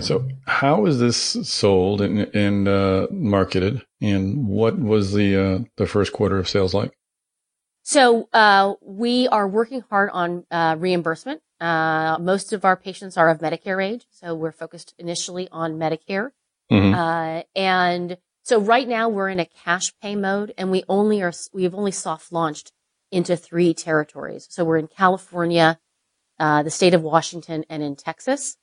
So, 0.00 0.28
how 0.46 0.86
is 0.86 0.98
this 0.98 1.16
sold 1.16 2.00
and, 2.00 2.20
and 2.34 2.68
uh, 2.68 3.06
marketed, 3.10 3.82
and 4.02 4.46
what 4.46 4.78
was 4.78 5.12
the 5.12 5.36
uh, 5.36 5.58
the 5.76 5.86
first 5.86 6.12
quarter 6.12 6.38
of 6.38 6.48
sales 6.48 6.74
like? 6.74 6.92
So, 7.82 8.28
uh, 8.32 8.74
we 8.82 9.28
are 9.28 9.48
working 9.48 9.82
hard 9.88 10.10
on 10.12 10.44
uh, 10.50 10.76
reimbursement. 10.78 11.40
Uh, 11.60 12.18
most 12.20 12.52
of 12.52 12.64
our 12.64 12.76
patients 12.76 13.16
are 13.16 13.30
of 13.30 13.38
Medicare 13.38 13.82
age, 13.84 14.06
so 14.10 14.34
we're 14.34 14.52
focused 14.52 14.94
initially 14.98 15.48
on 15.50 15.78
Medicare. 15.78 16.30
Mm-hmm. 16.70 16.94
Uh, 16.94 17.42
and 17.54 18.18
so, 18.42 18.60
right 18.60 18.86
now 18.86 19.08
we're 19.08 19.30
in 19.30 19.40
a 19.40 19.46
cash 19.46 19.92
pay 20.02 20.16
mode, 20.16 20.52
and 20.58 20.70
we 20.70 20.84
only 20.88 21.22
are 21.22 21.32
we've 21.52 21.74
only 21.74 21.92
soft 21.92 22.30
launched 22.32 22.72
into 23.10 23.36
three 23.36 23.72
territories. 23.72 24.46
So 24.50 24.64
we're 24.64 24.78
in 24.78 24.88
California, 24.88 25.78
uh, 26.40 26.64
the 26.64 26.70
state 26.70 26.94
of 26.94 27.02
Washington, 27.02 27.64
and 27.70 27.82
in 27.82 27.96
Texas. 27.96 28.56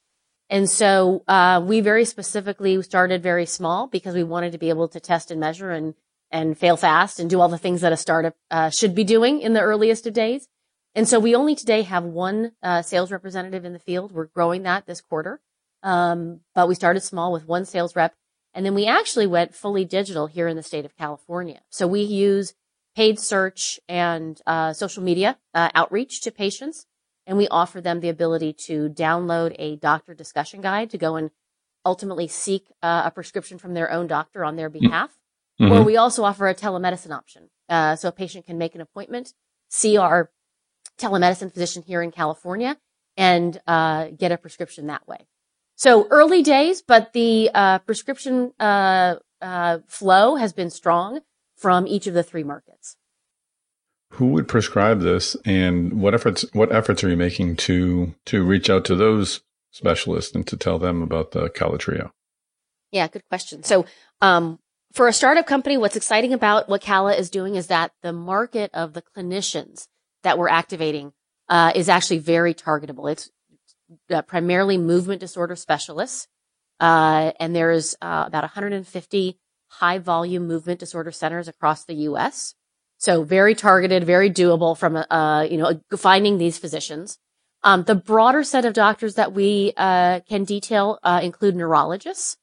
And 0.51 0.69
so 0.69 1.23
uh, 1.29 1.63
we 1.65 1.79
very 1.79 2.03
specifically 2.03 2.79
started 2.83 3.23
very 3.23 3.45
small 3.45 3.87
because 3.87 4.13
we 4.13 4.23
wanted 4.23 4.51
to 4.51 4.57
be 4.57 4.67
able 4.67 4.89
to 4.89 4.99
test 4.99 5.31
and 5.31 5.39
measure 5.39 5.71
and 5.71 5.95
and 6.33 6.57
fail 6.57 6.77
fast 6.77 7.19
and 7.19 7.29
do 7.29 7.41
all 7.41 7.49
the 7.49 7.57
things 7.57 7.81
that 7.81 7.91
a 7.91 7.97
startup 7.97 8.35
uh, 8.51 8.69
should 8.69 8.95
be 8.95 9.03
doing 9.03 9.41
in 9.41 9.51
the 9.53 9.59
earliest 9.59 10.07
of 10.07 10.13
days. 10.13 10.47
And 10.95 11.07
so 11.07 11.19
we 11.19 11.35
only 11.35 11.55
today 11.55 11.81
have 11.81 12.05
one 12.05 12.53
uh, 12.63 12.81
sales 12.83 13.11
representative 13.11 13.65
in 13.65 13.73
the 13.73 13.79
field. 13.79 14.13
We're 14.13 14.27
growing 14.27 14.63
that 14.63 14.85
this 14.85 15.01
quarter, 15.01 15.41
um, 15.83 16.39
but 16.55 16.69
we 16.69 16.75
started 16.75 17.01
small 17.01 17.33
with 17.33 17.47
one 17.47 17.65
sales 17.65 17.97
rep, 17.97 18.13
and 18.53 18.65
then 18.65 18.75
we 18.75 18.87
actually 18.87 19.27
went 19.27 19.55
fully 19.55 19.83
digital 19.83 20.27
here 20.27 20.47
in 20.47 20.55
the 20.55 20.63
state 20.63 20.85
of 20.85 20.95
California. 20.95 21.61
So 21.69 21.85
we 21.85 22.01
use 22.01 22.53
paid 22.95 23.19
search 23.19 23.79
and 23.89 24.41
uh, 24.45 24.73
social 24.73 25.03
media 25.03 25.37
uh, 25.53 25.69
outreach 25.75 26.21
to 26.21 26.31
patients. 26.31 26.85
And 27.27 27.38
we 27.38 27.47
offer 27.47 27.81
them 27.81 27.99
the 27.99 28.10
ability 28.10 28.53
to 28.67 28.89
download 28.89 29.55
a 29.60 29.75
doctor 29.75 30.13
discussion 30.13 30.62
guide 30.62 30.89
to 30.89 30.97
go 30.97 31.15
and 31.15 31.31
ultimately 31.86 32.27
seek 32.27 32.65
uh, 32.81 33.03
a 33.05 33.12
prescription 33.12 33.57
from 33.57 33.73
their 33.73 33.91
own 33.91 34.07
doctor 34.07 34.43
on 34.43 34.55
their 34.55 34.69
mm-hmm. 34.69 34.88
behalf. 34.88 35.12
Mm-hmm. 35.60 35.71
Or 35.71 35.84
we 35.84 35.97
also 35.97 36.23
offer 36.23 36.47
a 36.47 36.55
telemedicine 36.55 37.12
option. 37.12 37.49
Uh, 37.69 37.95
so 37.95 38.10
a 38.10 38.12
patient 38.12 38.45
can 38.45 38.57
make 38.57 38.75
an 38.75 38.81
appointment, 38.81 39.34
see 39.69 39.97
our 39.97 40.31
telemedicine 40.97 41.53
physician 41.53 41.84
here 41.84 42.01
in 42.01 42.12
California, 42.12 42.77
and 43.17 43.62
uh, 43.67 44.07
get 44.17 44.31
a 44.31 44.38
prescription 44.38 44.88
that 44.88 45.07
way. 45.07 45.27
So 45.75 46.07
early 46.10 46.43
days, 46.43 46.81
but 46.81 47.13
the 47.13 47.49
uh, 47.53 47.79
prescription 47.79 48.53
flow 48.60 50.36
has 50.36 50.53
been 50.53 50.69
strong 50.69 51.21
from 51.55 51.88
each 51.88 52.07
of 52.07 52.13
the 52.13 52.23
three 52.23 52.43
markets. 52.43 52.97
Who 54.15 54.28
would 54.28 54.47
prescribe 54.47 55.02
this, 55.02 55.36
and 55.45 56.02
what 56.02 56.13
efforts 56.13 56.45
what 56.54 56.71
efforts 56.71 57.04
are 57.04 57.10
you 57.10 57.17
making 57.17 57.56
to 57.58 58.13
to 58.26 58.43
reach 58.43 58.69
out 58.69 58.86
to 58.86 58.95
those 58.95 59.41
specialists 59.71 60.36
and 60.36 60.45
to 60.47 60.58
tell 60.58 60.78
them 60.80 61.02
about 61.02 61.32
the 61.32 61.50
Cala 61.50 61.78
Trio? 61.78 62.12
Yeah, 62.91 63.08
good 63.08 63.28
question. 63.30 63.63
So, 63.63 63.86
um, 64.21 64.60
for 64.93 65.08
a 65.08 65.13
startup 65.13 65.47
company, 65.47 65.78
what's 65.78 65.95
exciting 65.95 66.34
about 66.34 66.67
what 66.67 66.82
Cala 66.82 67.15
is 67.15 67.30
doing 67.30 67.56
is 67.56 67.67
that 67.67 67.93
the 68.02 68.12
market 68.12 68.69
of 68.74 68.93
the 68.93 69.02
clinicians 69.02 69.88
that 70.24 70.38
we're 70.38 70.50
activating 70.50 71.13
uh, 71.47 71.71
is 71.74 71.88
actually 71.88 72.19
very 72.19 72.54
targetable. 72.54 73.10
It's 73.10 73.30
uh, 74.10 74.21
primarily 74.24 74.78
movement 74.78 75.21
disorder 75.21 75.56
specialists, 75.56 76.28
uh, 76.82 77.32
and 77.39 77.56
there's 77.56 77.95
uh, 78.02 78.26
about 78.28 78.43
150 78.43 79.39
high 79.67 80.00
volume 80.00 80.47
movement 80.47 80.82
disorder 80.82 81.12
centers 81.12 81.47
across 81.47 81.86
the 81.86 81.93
U.S. 81.93 82.56
So 83.01 83.23
very 83.23 83.55
targeted, 83.55 84.03
very 84.03 84.29
doable 84.29 84.77
from, 84.77 84.95
uh, 84.95 85.47
you 85.49 85.57
know, 85.57 85.81
finding 85.97 86.37
these 86.37 86.59
physicians. 86.59 87.17
Um, 87.63 87.81
the 87.81 87.95
broader 87.95 88.43
set 88.43 88.63
of 88.63 88.75
doctors 88.75 89.15
that 89.15 89.33
we 89.33 89.73
uh, 89.75 90.19
can 90.29 90.43
detail 90.43 90.99
uh, 91.01 91.19
include 91.23 91.55
neurologists. 91.55 92.37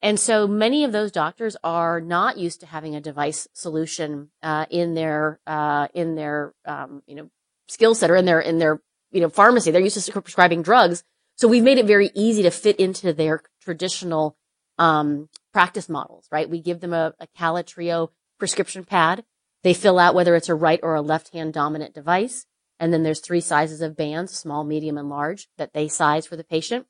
And 0.00 0.18
so 0.18 0.48
many 0.48 0.84
of 0.84 0.92
those 0.92 1.12
doctors 1.12 1.58
are 1.62 2.00
not 2.00 2.38
used 2.38 2.60
to 2.60 2.66
having 2.66 2.96
a 2.96 3.02
device 3.02 3.48
solution 3.52 4.30
uh, 4.42 4.64
in 4.70 4.94
their 4.94 5.40
uh, 5.46 5.88
in 5.92 6.14
their 6.14 6.54
um, 6.64 7.02
you 7.06 7.14
know 7.14 7.28
skill 7.66 7.94
set 7.94 8.10
or 8.10 8.16
in 8.16 8.24
their 8.24 8.40
in 8.40 8.58
their 8.58 8.80
you 9.10 9.20
know 9.20 9.28
pharmacy. 9.28 9.70
They're 9.70 9.82
used 9.82 10.02
to 10.02 10.22
prescribing 10.22 10.62
drugs. 10.62 11.04
So 11.34 11.48
we've 11.48 11.62
made 11.62 11.76
it 11.76 11.84
very 11.84 12.10
easy 12.14 12.44
to 12.44 12.50
fit 12.50 12.76
into 12.76 13.12
their 13.12 13.42
traditional 13.60 14.38
um, 14.78 15.28
practice 15.52 15.90
models, 15.90 16.26
right? 16.32 16.48
We 16.48 16.62
give 16.62 16.80
them 16.80 16.94
a, 16.94 17.12
a 17.20 17.26
Cala 17.36 17.62
Trio 17.62 18.10
prescription 18.38 18.84
pad. 18.84 19.22
They 19.68 19.74
fill 19.74 19.98
out 19.98 20.14
whether 20.14 20.34
it's 20.34 20.48
a 20.48 20.54
right 20.54 20.80
or 20.82 20.94
a 20.94 21.02
left 21.02 21.34
hand 21.34 21.52
dominant 21.52 21.92
device. 21.92 22.46
And 22.80 22.90
then 22.90 23.02
there's 23.02 23.20
three 23.20 23.42
sizes 23.42 23.82
of 23.82 23.98
bands, 23.98 24.32
small, 24.32 24.64
medium, 24.64 24.96
and 24.96 25.10
large 25.10 25.46
that 25.58 25.74
they 25.74 25.88
size 25.88 26.26
for 26.26 26.36
the 26.36 26.42
patient 26.42 26.86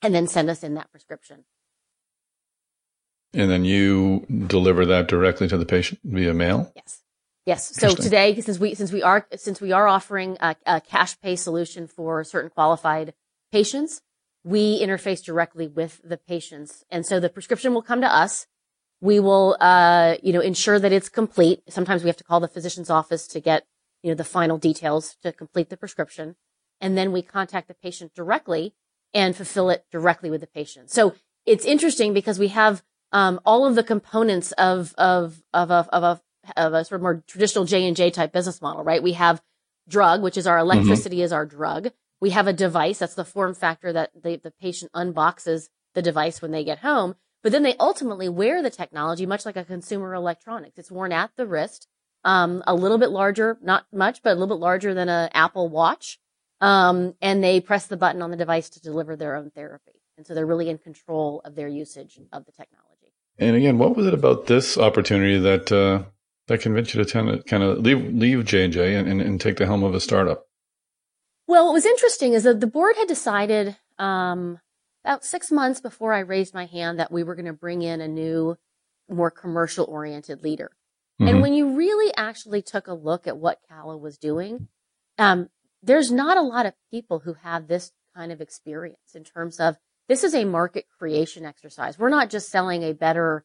and 0.00 0.14
then 0.14 0.26
send 0.26 0.48
us 0.48 0.62
in 0.62 0.72
that 0.72 0.90
prescription. 0.90 1.44
And 3.34 3.50
then 3.50 3.66
you 3.66 4.24
deliver 4.46 4.86
that 4.86 5.06
directly 5.06 5.48
to 5.48 5.58
the 5.58 5.66
patient 5.66 6.00
via 6.02 6.32
mail? 6.32 6.72
Yes. 6.74 7.02
Yes. 7.44 7.76
So 7.78 7.94
today, 7.94 8.40
since 8.40 8.58
we, 8.58 8.74
since 8.74 8.90
we 8.90 9.02
are, 9.02 9.26
since 9.36 9.60
we 9.60 9.72
are 9.72 9.86
offering 9.86 10.38
a, 10.40 10.56
a 10.64 10.80
cash 10.80 11.20
pay 11.20 11.36
solution 11.36 11.86
for 11.86 12.24
certain 12.24 12.48
qualified 12.48 13.12
patients, 13.52 14.00
we 14.42 14.80
interface 14.80 15.22
directly 15.22 15.68
with 15.68 16.00
the 16.02 16.16
patients. 16.16 16.86
And 16.88 17.04
so 17.04 17.20
the 17.20 17.28
prescription 17.28 17.74
will 17.74 17.82
come 17.82 18.00
to 18.00 18.10
us. 18.10 18.46
We 19.04 19.20
will, 19.20 19.58
uh, 19.60 20.16
you 20.22 20.32
know, 20.32 20.40
ensure 20.40 20.78
that 20.78 20.90
it's 20.90 21.10
complete. 21.10 21.62
Sometimes 21.68 22.02
we 22.02 22.08
have 22.08 22.16
to 22.16 22.24
call 22.24 22.40
the 22.40 22.48
physician's 22.48 22.88
office 22.88 23.26
to 23.28 23.38
get, 23.38 23.66
you 24.02 24.10
know, 24.10 24.14
the 24.14 24.24
final 24.24 24.56
details 24.56 25.16
to 25.22 25.30
complete 25.30 25.68
the 25.68 25.76
prescription. 25.76 26.36
And 26.80 26.96
then 26.96 27.12
we 27.12 27.20
contact 27.20 27.68
the 27.68 27.74
patient 27.74 28.14
directly 28.14 28.74
and 29.12 29.36
fulfill 29.36 29.68
it 29.68 29.84
directly 29.92 30.30
with 30.30 30.40
the 30.40 30.46
patient. 30.46 30.90
So 30.90 31.14
it's 31.44 31.66
interesting 31.66 32.14
because 32.14 32.38
we 32.38 32.48
have, 32.48 32.82
um, 33.12 33.40
all 33.44 33.66
of 33.66 33.74
the 33.74 33.84
components 33.84 34.52
of, 34.52 34.94
of, 34.96 35.42
of 35.52 35.70
a, 35.70 35.86
of 35.92 36.02
a, 36.02 36.22
of 36.56 36.72
a 36.72 36.84
sort 36.86 36.98
of 36.98 37.02
more 37.02 37.22
traditional 37.26 37.66
J 37.66 37.86
and 37.86 37.94
J 37.94 38.10
type 38.10 38.32
business 38.32 38.62
model, 38.62 38.84
right? 38.84 39.02
We 39.02 39.12
have 39.12 39.42
drug, 39.86 40.22
which 40.22 40.38
is 40.38 40.46
our 40.46 40.56
mm-hmm. 40.56 40.78
electricity 40.78 41.16
mm-hmm. 41.16 41.24
is 41.24 41.32
our 41.32 41.44
drug. 41.44 41.90
We 42.22 42.30
have 42.30 42.46
a 42.46 42.54
device. 42.54 43.00
That's 43.00 43.14
the 43.14 43.24
form 43.26 43.54
factor 43.54 43.92
that 43.92 44.12
the, 44.14 44.36
the 44.36 44.50
patient 44.50 44.92
unboxes 44.92 45.68
the 45.92 46.00
device 46.00 46.40
when 46.40 46.52
they 46.52 46.64
get 46.64 46.78
home. 46.78 47.16
But 47.44 47.52
then 47.52 47.62
they 47.62 47.76
ultimately 47.78 48.28
wear 48.28 48.62
the 48.62 48.70
technology, 48.70 49.26
much 49.26 49.44
like 49.44 49.56
a 49.56 49.64
consumer 49.64 50.14
electronics. 50.14 50.78
It's 50.78 50.90
worn 50.90 51.12
at 51.12 51.30
the 51.36 51.46
wrist, 51.46 51.86
um, 52.24 52.64
a 52.66 52.74
little 52.74 52.96
bit 52.96 53.10
larger, 53.10 53.58
not 53.62 53.84
much, 53.92 54.22
but 54.22 54.30
a 54.30 54.36
little 54.36 54.56
bit 54.56 54.62
larger 54.62 54.94
than 54.94 55.10
an 55.10 55.28
Apple 55.34 55.68
Watch. 55.68 56.18
Um, 56.62 57.14
and 57.20 57.44
they 57.44 57.60
press 57.60 57.86
the 57.86 57.98
button 57.98 58.22
on 58.22 58.30
the 58.30 58.38
device 58.38 58.70
to 58.70 58.80
deliver 58.80 59.14
their 59.14 59.36
own 59.36 59.50
therapy. 59.50 59.92
And 60.16 60.26
so 60.26 60.34
they're 60.34 60.46
really 60.46 60.70
in 60.70 60.78
control 60.78 61.42
of 61.44 61.54
their 61.54 61.68
usage 61.68 62.18
of 62.32 62.46
the 62.46 62.52
technology. 62.52 63.12
And 63.38 63.56
again, 63.56 63.76
what 63.76 63.94
was 63.94 64.06
it 64.06 64.14
about 64.14 64.46
this 64.46 64.78
opportunity 64.78 65.38
that 65.38 65.70
uh, 65.70 66.04
that 66.46 66.62
convinced 66.62 66.94
you 66.94 67.04
to 67.04 67.10
tend 67.10 67.44
kind 67.46 67.62
of 67.62 67.78
leave 67.80 68.14
leave 68.14 68.44
J 68.46 68.64
and 68.64 68.72
J 68.72 68.94
and 68.94 69.38
take 69.38 69.56
the 69.56 69.66
helm 69.66 69.82
of 69.82 69.94
a 69.94 70.00
startup? 70.00 70.46
Well, 71.46 71.66
what 71.66 71.74
was 71.74 71.84
interesting 71.84 72.32
is 72.32 72.44
that 72.44 72.60
the 72.60 72.66
board 72.66 72.96
had 72.96 73.08
decided 73.08 73.76
um, 73.98 74.60
about 75.04 75.24
six 75.24 75.50
months 75.50 75.80
before 75.80 76.12
I 76.12 76.20
raised 76.20 76.54
my 76.54 76.66
hand 76.66 76.98
that 76.98 77.12
we 77.12 77.22
were 77.22 77.34
going 77.34 77.44
to 77.46 77.52
bring 77.52 77.82
in 77.82 78.00
a 78.00 78.08
new, 78.08 78.56
more 79.08 79.30
commercial 79.30 79.84
oriented 79.84 80.42
leader. 80.42 80.70
Mm-hmm. 81.20 81.28
And 81.28 81.42
when 81.42 81.54
you 81.54 81.76
really 81.76 82.12
actually 82.16 82.62
took 82.62 82.86
a 82.86 82.94
look 82.94 83.26
at 83.26 83.36
what 83.36 83.60
Cala 83.68 83.96
was 83.96 84.18
doing, 84.18 84.68
um, 85.18 85.48
there's 85.82 86.10
not 86.10 86.36
a 86.36 86.42
lot 86.42 86.66
of 86.66 86.74
people 86.90 87.20
who 87.20 87.34
have 87.34 87.68
this 87.68 87.92
kind 88.16 88.32
of 88.32 88.40
experience 88.40 89.14
in 89.14 89.24
terms 89.24 89.60
of 89.60 89.76
this 90.08 90.24
is 90.24 90.34
a 90.34 90.44
market 90.44 90.86
creation 90.98 91.44
exercise. 91.44 91.98
We're 91.98 92.08
not 92.08 92.30
just 92.30 92.50
selling 92.50 92.82
a 92.82 92.92
better 92.92 93.44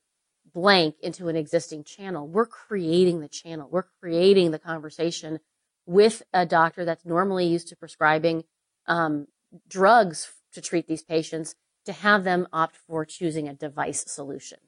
blank 0.53 0.95
into 1.01 1.27
an 1.27 1.35
existing 1.35 1.83
channel. 1.83 2.27
We're 2.27 2.45
creating 2.45 3.19
the 3.19 3.27
channel. 3.27 3.67
We're 3.69 3.87
creating 3.99 4.51
the 4.51 4.59
conversation 4.59 5.39
with 5.85 6.23
a 6.33 6.45
doctor 6.45 6.85
that's 6.85 7.05
normally 7.05 7.47
used 7.47 7.67
to 7.69 7.75
prescribing 7.75 8.43
um, 8.87 9.27
drugs 9.67 10.31
to 10.53 10.61
treat 10.61 10.87
these 10.87 11.03
patients 11.03 11.55
to 11.85 11.93
have 11.93 12.23
them 12.23 12.47
opt 12.51 12.77
for 12.87 13.05
choosing 13.05 13.47
a 13.47 13.53
device 13.53 14.03
solution. 14.07 14.59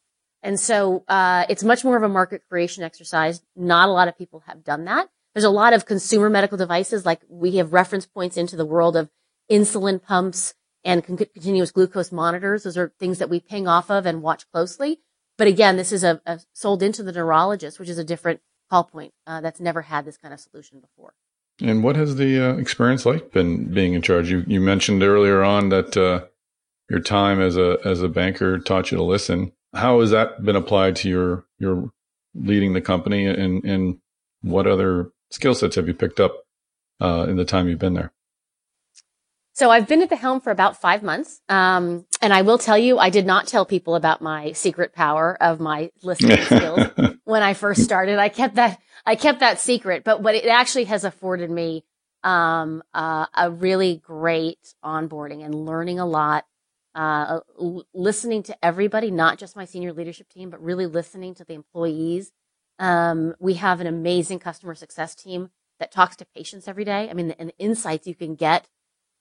And 0.43 0.59
so 0.59 1.03
uh, 1.07 1.45
it's 1.49 1.63
much 1.63 1.83
more 1.83 1.97
of 1.97 2.03
a 2.03 2.09
market 2.09 2.41
creation 2.49 2.83
exercise. 2.83 3.41
Not 3.55 3.89
a 3.89 3.91
lot 3.91 4.07
of 4.07 4.17
people 4.17 4.43
have 4.47 4.63
done 4.63 4.85
that. 4.85 5.09
There's 5.33 5.43
a 5.43 5.49
lot 5.49 5.73
of 5.73 5.85
consumer 5.85 6.29
medical 6.29 6.57
devices, 6.57 7.05
like 7.05 7.21
we 7.29 7.57
have 7.57 7.73
reference 7.73 8.05
points 8.05 8.37
into 8.37 8.55
the 8.55 8.65
world 8.65 8.97
of 8.97 9.09
insulin 9.49 10.01
pumps 10.01 10.55
and 10.83 11.05
con- 11.05 11.17
continuous 11.17 11.71
glucose 11.71 12.11
monitors. 12.11 12.63
Those 12.63 12.77
are 12.77 12.91
things 12.99 13.19
that 13.19 13.29
we 13.29 13.39
ping 13.39 13.67
off 13.67 13.89
of 13.89 14.05
and 14.05 14.21
watch 14.21 14.49
closely. 14.51 14.99
But 15.37 15.47
again, 15.47 15.77
this 15.77 15.91
is 15.91 16.03
a, 16.03 16.21
a 16.25 16.39
sold 16.53 16.83
into 16.83 17.03
the 17.03 17.11
neurologist, 17.11 17.79
which 17.79 17.89
is 17.89 17.97
a 17.97 18.03
different 18.03 18.41
call 18.69 18.83
point 18.83 19.13
uh, 19.27 19.41
that's 19.41 19.59
never 19.59 19.83
had 19.83 20.05
this 20.05 20.17
kind 20.17 20.33
of 20.33 20.39
solution 20.39 20.79
before. 20.79 21.13
And 21.61 21.83
what 21.83 21.95
has 21.95 22.15
the 22.15 22.39
uh, 22.39 22.57
experience 22.57 23.05
like 23.05 23.31
been 23.31 23.71
being 23.73 23.93
in 23.93 24.01
charge? 24.01 24.29
You 24.29 24.43
you 24.47 24.59
mentioned 24.59 25.03
earlier 25.03 25.43
on 25.43 25.69
that 25.69 25.95
uh, 25.95 26.25
your 26.89 26.99
time 26.99 27.39
as 27.39 27.57
a 27.57 27.77
as 27.85 28.01
a 28.01 28.09
banker 28.09 28.59
taught 28.59 28.91
you 28.91 28.97
to 28.97 29.03
listen. 29.03 29.51
How 29.73 29.99
has 30.01 30.11
that 30.11 30.43
been 30.43 30.55
applied 30.55 30.95
to 30.97 31.09
your 31.09 31.45
your 31.59 31.91
leading 32.33 32.73
the 32.73 32.81
company, 32.81 33.25
and 33.25 33.63
and 33.63 33.99
what 34.41 34.67
other 34.67 35.11
skill 35.29 35.53
sets 35.53 35.75
have 35.75 35.87
you 35.87 35.93
picked 35.93 36.19
up 36.19 36.43
uh, 36.99 37.25
in 37.29 37.37
the 37.37 37.45
time 37.45 37.67
you've 37.67 37.79
been 37.79 37.93
there? 37.93 38.11
So 39.53 39.69
I've 39.69 39.87
been 39.87 40.01
at 40.01 40.09
the 40.09 40.15
helm 40.15 40.41
for 40.41 40.49
about 40.49 40.79
five 40.79 41.03
months. 41.03 41.41
Um, 41.49 42.05
and 42.21 42.33
I 42.33 42.41
will 42.41 42.57
tell 42.57 42.77
you, 42.77 42.97
I 42.97 43.09
did 43.09 43.25
not 43.25 43.47
tell 43.47 43.65
people 43.65 43.95
about 43.95 44.21
my 44.21 44.53
secret 44.53 44.93
power 44.93 45.37
of 45.41 45.59
my 45.59 45.91
listening 46.01 46.41
skills 46.45 46.87
when 47.31 47.41
I 47.41 47.53
first 47.53 47.81
started. 47.81 48.19
I 48.19 48.27
kept 48.27 48.55
that 48.55 48.79
I 49.05 49.15
kept 49.15 49.39
that 49.39 49.59
secret, 49.59 50.03
but 50.03 50.21
what 50.21 50.35
it 50.35 50.45
actually 50.45 50.83
has 50.85 51.05
afforded 51.05 51.49
me 51.49 51.85
um, 52.23 52.83
uh, 52.93 53.25
a 53.33 53.49
really 53.49 53.95
great 53.95 54.75
onboarding 54.83 55.43
and 55.43 55.55
learning 55.55 55.97
a 55.99 56.05
lot, 56.05 56.45
uh, 56.93 57.39
l- 57.59 57.85
listening 57.93 58.43
to 58.43 58.65
everybody, 58.65 59.09
not 59.09 59.39
just 59.39 59.55
my 59.55 59.65
senior 59.65 59.93
leadership 59.93 60.27
team, 60.29 60.49
but 60.49 60.61
really 60.61 60.85
listening 60.85 61.33
to 61.35 61.45
the 61.45 61.53
employees. 61.53 62.31
Um, 62.77 63.33
we 63.39 63.55
have 63.55 63.79
an 63.79 63.87
amazing 63.87 64.39
customer 64.39 64.75
success 64.75 65.15
team 65.15 65.51
that 65.79 65.91
talks 65.91 66.17
to 66.17 66.25
patients 66.35 66.67
every 66.67 66.83
day. 66.83 67.09
I 67.09 67.13
mean, 67.13 67.29
the, 67.29 67.35
the 67.45 67.57
insights 67.57 68.07
you 68.07 68.13
can 68.13 68.35
get 68.35 68.67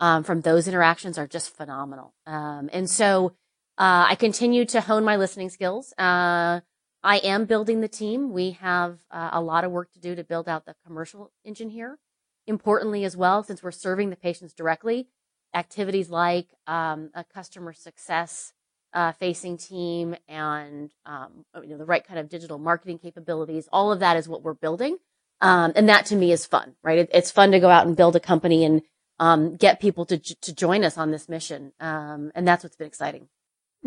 um, 0.00 0.24
from 0.24 0.40
those 0.40 0.66
interactions 0.66 1.16
are 1.16 1.28
just 1.28 1.56
phenomenal. 1.56 2.12
Um, 2.26 2.68
and 2.72 2.90
so 2.90 3.36
uh, 3.78 4.06
I 4.08 4.16
continue 4.16 4.64
to 4.66 4.80
hone 4.80 5.04
my 5.04 5.16
listening 5.16 5.48
skills. 5.48 5.94
Uh, 5.96 6.60
I 7.02 7.18
am 7.18 7.46
building 7.46 7.80
the 7.80 7.88
team. 7.88 8.32
We 8.32 8.52
have 8.52 8.98
uh, 9.10 9.30
a 9.32 9.40
lot 9.40 9.64
of 9.64 9.72
work 9.72 9.92
to 9.92 10.00
do 10.00 10.14
to 10.14 10.24
build 10.24 10.48
out 10.48 10.66
the 10.66 10.74
commercial 10.86 11.32
engine 11.44 11.70
here. 11.70 11.98
Importantly, 12.46 13.04
as 13.04 13.16
well, 13.16 13.42
since 13.42 13.62
we're 13.62 13.70
serving 13.70 14.10
the 14.10 14.16
patients 14.16 14.52
directly, 14.52 15.08
activities 15.54 16.10
like 16.10 16.48
um, 16.66 17.10
a 17.14 17.24
customer 17.24 17.72
success 17.72 18.52
uh, 18.92 19.12
facing 19.12 19.56
team 19.56 20.16
and 20.28 20.92
um, 21.06 21.44
you 21.62 21.68
know 21.68 21.78
the 21.78 21.84
right 21.84 22.04
kind 22.04 22.18
of 22.18 22.28
digital 22.28 22.58
marketing 22.58 22.98
capabilities. 22.98 23.68
All 23.72 23.92
of 23.92 24.00
that 24.00 24.16
is 24.16 24.28
what 24.28 24.42
we're 24.42 24.54
building, 24.54 24.98
um, 25.40 25.72
and 25.76 25.88
that 25.88 26.06
to 26.06 26.16
me 26.16 26.32
is 26.32 26.44
fun. 26.46 26.74
Right? 26.82 26.98
It, 26.98 27.10
it's 27.12 27.30
fun 27.30 27.52
to 27.52 27.60
go 27.60 27.70
out 27.70 27.86
and 27.86 27.96
build 27.96 28.16
a 28.16 28.20
company 28.20 28.64
and 28.64 28.82
um, 29.18 29.56
get 29.56 29.80
people 29.80 30.06
to 30.06 30.18
to 30.18 30.54
join 30.54 30.84
us 30.84 30.98
on 30.98 31.12
this 31.12 31.28
mission, 31.28 31.72
um, 31.78 32.32
and 32.34 32.46
that's 32.46 32.64
what's 32.64 32.76
been 32.76 32.88
exciting. 32.88 33.28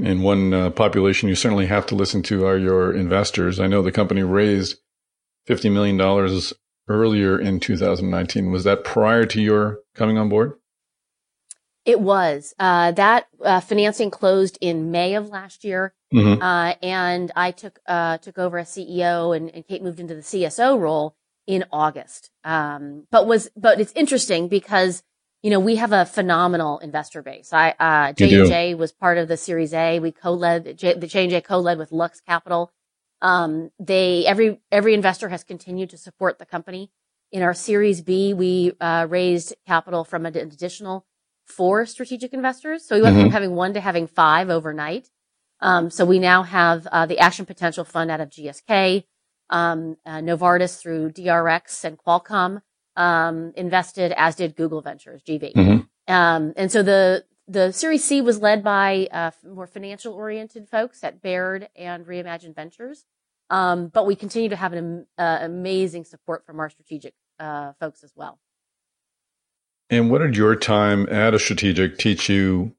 And 0.01 0.23
one 0.23 0.53
uh, 0.53 0.69
population 0.71 1.29
you 1.29 1.35
certainly 1.35 1.67
have 1.67 1.85
to 1.87 1.95
listen 1.95 2.23
to 2.23 2.45
are 2.45 2.57
your 2.57 2.93
investors. 2.93 3.59
I 3.59 3.67
know 3.67 3.81
the 3.81 3.91
company 3.91 4.23
raised 4.23 4.77
$50 5.47 5.71
million 5.71 5.99
earlier 6.87 7.39
in 7.39 7.59
2019. 7.59 8.51
Was 8.51 8.63
that 8.63 8.83
prior 8.83 9.25
to 9.25 9.41
your 9.41 9.79
coming 9.93 10.17
on 10.17 10.29
board? 10.29 10.53
It 11.85 11.99
was. 11.99 12.53
Uh, 12.57 12.91
that 12.93 13.27
uh, 13.43 13.59
financing 13.59 14.09
closed 14.09 14.57
in 14.61 14.89
May 14.91 15.15
of 15.15 15.29
last 15.29 15.63
year. 15.63 15.93
Mm-hmm. 16.13 16.41
Uh, 16.41 16.75
and 16.81 17.31
I 17.35 17.51
took, 17.51 17.79
uh, 17.87 18.17
took 18.19 18.37
over 18.37 18.57
as 18.57 18.69
CEO 18.69 19.35
and, 19.35 19.49
and, 19.49 19.67
Kate 19.67 19.83
moved 19.83 19.99
into 19.99 20.15
the 20.15 20.21
CSO 20.21 20.79
role 20.79 21.15
in 21.45 21.65
August. 21.71 22.29
Um, 22.43 23.07
but 23.11 23.27
was, 23.27 23.49
but 23.57 23.81
it's 23.81 23.91
interesting 23.93 24.47
because 24.47 25.03
you 25.43 25.49
know, 25.49 25.59
we 25.59 25.75
have 25.75 25.91
a 25.91 26.05
phenomenal 26.05 26.79
investor 26.79 27.21
base. 27.21 27.51
I, 27.51 27.75
uh, 27.77 28.13
J&J 28.13 28.75
was 28.75 28.93
part 28.93 29.17
of 29.17 29.27
the 29.27 29.35
Series 29.35 29.73
A. 29.73 29.99
We 29.99 30.13
co-led, 30.13 30.77
J, 30.77 30.93
the 30.93 31.05
J&J 31.05 31.41
co-led 31.41 31.77
with 31.77 31.91
Lux 31.91 32.21
Capital. 32.21 32.71
Um, 33.21 33.69
they, 33.77 34.25
every, 34.25 34.61
every 34.71 34.93
investor 34.93 35.27
has 35.29 35.43
continued 35.43 35.89
to 35.89 35.97
support 35.97 36.39
the 36.39 36.45
company. 36.45 36.91
In 37.33 37.43
our 37.43 37.53
Series 37.53 38.01
B, 38.01 38.33
we, 38.33 38.71
uh, 38.79 39.05
raised 39.09 39.53
capital 39.67 40.05
from 40.05 40.25
an 40.25 40.37
additional 40.37 41.05
four 41.45 41.85
strategic 41.85 42.31
investors. 42.33 42.87
So 42.87 42.95
we 42.95 43.01
went 43.01 43.17
mm-hmm. 43.17 43.25
from 43.25 43.31
having 43.31 43.53
one 43.53 43.73
to 43.73 43.81
having 43.81 44.07
five 44.07 44.49
overnight. 44.49 45.09
Um, 45.59 45.89
so 45.89 46.05
we 46.05 46.19
now 46.19 46.43
have, 46.43 46.87
uh, 46.87 47.05
the 47.05 47.19
Action 47.19 47.45
Potential 47.45 47.83
Fund 47.83 48.09
out 48.09 48.21
of 48.21 48.29
GSK, 48.29 49.03
um, 49.49 49.97
uh, 50.05 50.19
Novartis 50.19 50.79
through 50.79 51.11
DRX 51.11 51.83
and 51.83 51.97
Qualcomm 51.97 52.61
um, 52.95 53.53
invested, 53.55 54.13
as 54.15 54.35
did 54.35 54.55
Google 54.55 54.81
Ventures, 54.81 55.21
GV. 55.23 55.53
Mm-hmm. 55.53 56.13
Um, 56.13 56.53
and 56.55 56.71
so 56.71 56.83
the 56.83 57.25
the 57.47 57.71
Series 57.71 58.03
C 58.03 58.21
was 58.21 58.39
led 58.39 58.63
by 58.63 59.07
uh, 59.11 59.31
more 59.45 59.67
financial 59.67 60.13
oriented 60.13 60.69
folks 60.69 61.03
at 61.03 61.21
Baird 61.21 61.67
and 61.75 62.05
Reimagine 62.05 62.55
Ventures. 62.55 63.05
Um, 63.49 63.87
but 63.87 64.05
we 64.05 64.15
continue 64.15 64.49
to 64.49 64.55
have 64.55 64.73
an 64.73 65.05
uh, 65.17 65.39
amazing 65.41 66.05
support 66.05 66.45
from 66.45 66.59
our 66.59 66.69
strategic 66.69 67.13
uh, 67.39 67.73
folks 67.79 68.03
as 68.03 68.13
well. 68.15 68.39
And 69.89 70.09
what 70.09 70.19
did 70.19 70.37
your 70.37 70.55
time 70.55 71.07
at 71.11 71.33
a 71.33 71.39
strategic 71.39 71.97
teach 71.97 72.29
you 72.29 72.75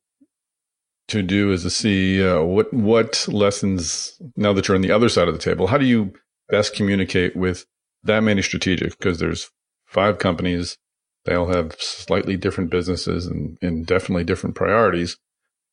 to 1.09 1.23
do 1.23 1.53
as 1.53 1.65
a 1.65 1.69
CEO? 1.69 2.47
What 2.47 2.73
what 2.73 3.29
lessons 3.29 4.21
now 4.37 4.53
that 4.53 4.67
you're 4.67 4.75
on 4.75 4.81
the 4.81 4.91
other 4.91 5.09
side 5.09 5.29
of 5.29 5.35
the 5.35 5.41
table? 5.41 5.67
How 5.67 5.79
do 5.79 5.85
you 5.85 6.15
best 6.49 6.75
communicate 6.75 7.37
with 7.37 7.67
that 8.03 8.23
many 8.23 8.43
strategic? 8.43 8.99
Because 8.99 9.19
there's 9.19 9.51
five 9.95 10.19
companies. 10.19 10.77
They 11.25 11.35
all 11.35 11.47
have 11.47 11.75
slightly 11.79 12.37
different 12.37 12.69
businesses 12.69 13.27
and, 13.27 13.57
and 13.63 13.87
definitely 13.87 14.25
different 14.25 14.57
priorities. 14.57 15.17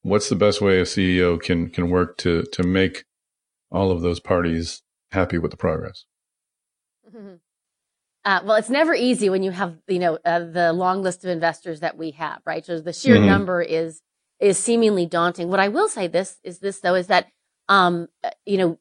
What's 0.03 0.29
the 0.29 0.35
best 0.35 0.61
way 0.61 0.79
a 0.79 0.83
CEO 0.83 1.41
can 1.41 1.69
can 1.69 1.89
work 1.89 2.17
to 2.19 2.43
to 2.53 2.63
make 2.63 3.03
all 3.69 3.91
of 3.91 4.01
those 4.01 4.19
parties 4.19 4.81
happy 5.11 5.37
with 5.37 5.51
the 5.51 5.57
progress? 5.57 6.05
Mm-hmm. 7.07 7.35
Uh, 8.23 8.39
well, 8.45 8.55
it's 8.55 8.69
never 8.69 8.93
easy 8.93 9.29
when 9.29 9.43
you 9.43 9.51
have 9.51 9.77
you 9.87 9.99
know 9.99 10.17
uh, 10.23 10.39
the 10.39 10.71
long 10.73 11.03
list 11.03 11.23
of 11.23 11.29
investors 11.29 11.81
that 11.81 11.97
we 11.97 12.11
have, 12.11 12.41
right? 12.45 12.65
So 12.65 12.79
the 12.79 12.93
sheer 12.93 13.17
mm-hmm. 13.17 13.27
number 13.27 13.61
is 13.61 14.01
is 14.39 14.57
seemingly 14.57 15.05
daunting. 15.05 15.49
What 15.49 15.59
I 15.59 15.67
will 15.67 15.89
say 15.89 16.07
this 16.07 16.37
is 16.43 16.59
this 16.59 16.79
though 16.79 16.95
is 16.95 17.07
that 17.07 17.27
um 17.67 18.07
uh, 18.23 18.31
you 18.45 18.57
know 18.57 18.79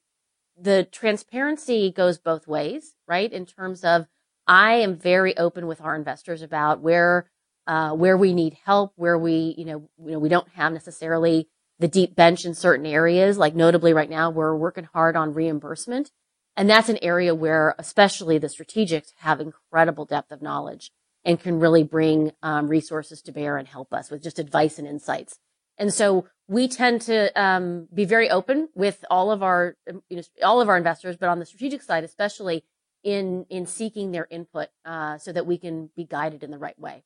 the 0.59 0.85
transparency 0.85 1.91
goes 1.91 2.19
both 2.19 2.47
ways, 2.47 2.95
right? 3.09 3.33
In 3.33 3.47
terms 3.47 3.83
of 3.83 4.07
I 4.51 4.79
am 4.79 4.97
very 4.97 5.39
open 5.39 5.69
with 5.69 5.81
our 5.81 5.95
investors 5.95 6.43
about 6.43 6.81
where 6.81 7.31
uh, 7.69 7.93
where 7.93 8.17
we 8.17 8.35
need 8.35 8.59
help, 8.65 8.93
where 8.97 9.17
we 9.17 9.55
you 9.57 9.65
know 9.65 9.89
you 10.05 10.11
know 10.11 10.19
we 10.19 10.29
don't 10.29 10.49
have 10.55 10.73
necessarily 10.73 11.49
the 11.79 11.87
deep 11.87 12.17
bench 12.17 12.45
in 12.45 12.55
certain 12.55 12.85
areas. 12.85 13.39
Like 13.39 13.55
notably, 13.55 13.95
right 13.95 14.11
now 14.11 14.29
we're 14.29 14.57
working 14.57 14.89
hard 14.93 15.15
on 15.15 15.35
reimbursement, 15.35 16.11
and 16.57 16.69
that's 16.69 16.89
an 16.89 16.99
area 17.01 17.33
where 17.33 17.77
especially 17.79 18.39
the 18.39 18.49
strategics 18.49 19.13
have 19.19 19.41
incredible 19.41 20.05
depth 20.05 20.33
of 20.33 20.43
knowledge 20.43 20.91
and 21.25 21.39
can 21.39 21.61
really 21.61 21.85
bring 21.85 22.33
um, 22.43 22.67
resources 22.67 23.23
to 23.23 23.33
bear 23.33 23.57
and 23.57 23.69
help 23.69 23.93
us 23.93 24.11
with 24.11 24.21
just 24.21 24.41
advice 24.41 24.81
and 24.81 24.89
insights. 24.89 25.39
And 25.79 25.95
so 25.95 26.27
we 26.49 26.67
tend 26.67 27.03
to 27.03 27.41
um, 27.41 27.87
be 27.95 28.05
very 28.05 28.29
open 28.29 28.69
with 28.75 29.05
all 29.13 29.31
of 29.31 29.45
our 29.45 29.77
you 30.09 30.17
know 30.17 30.23
all 30.43 30.61
of 30.61 30.69
our 30.69 30.77
investors, 30.77 31.17
but 31.17 31.29
on 31.29 31.39
the 31.39 31.47
strategic 31.47 31.83
side, 31.83 32.03
especially 32.03 32.65
in 33.03 33.47
in 33.49 33.67
seeking 33.67 34.13
their 34.13 34.27
input 34.31 34.69
uh, 34.85 35.19
so 35.19 35.33
that 35.33 35.47
we 35.47 35.59
can 35.59 35.91
be 35.97 36.05
guided 36.05 36.43
in 36.43 36.51
the 36.51 36.59
right 36.59 36.79
way. 36.79 37.05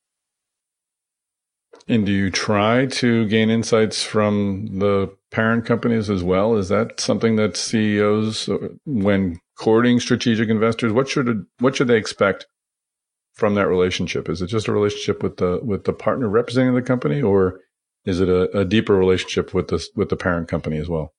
And 1.88 2.07
do 2.07 2.12
you 2.12 2.30
try 2.30 2.87
to 2.87 3.26
gain 3.26 3.50
insights 3.50 4.02
from 4.02 4.78
the 4.78 5.14
parent 5.30 5.66
companies 5.66 6.09
as 6.09 6.22
well? 6.22 6.57
Is 6.57 6.68
that 6.68 7.00
something 7.00 7.37
that 7.37 7.57
CEOs, 7.57 8.48
uh, 8.48 8.68
when 8.87 9.40
courting 9.59 10.00
strategic 10.00 10.48
investors, 10.48 10.92
what 10.92 11.09
should 11.09 11.46
what 11.59 11.76
should 11.76 11.88
they 11.88 11.96
expect 11.96 12.46
from 13.35 13.54
that 13.57 13.68
relationship? 13.68 14.28
Is 14.28 14.40
it 14.40 14.46
just 14.46 14.68
a 14.68 14.72
relationship 14.72 15.22
with 15.22 15.37
the 15.37 15.61
with 15.62 15.85
the 15.85 15.92
partner 15.92 16.28
representing 16.28 16.74
the 16.74 16.83
company, 16.83 17.20
or 17.20 17.61
is 18.04 18.20
it 18.20 18.28
a, 18.28 18.59
a 18.59 18.64
deeper 18.64 18.94
relationship 18.94 19.52
with 19.52 19.68
the 19.68 19.85
with 19.94 20.09
the 20.09 20.16
parent 20.16 20.48
company 20.48 20.78
as 20.78 20.88
well? 20.88 21.12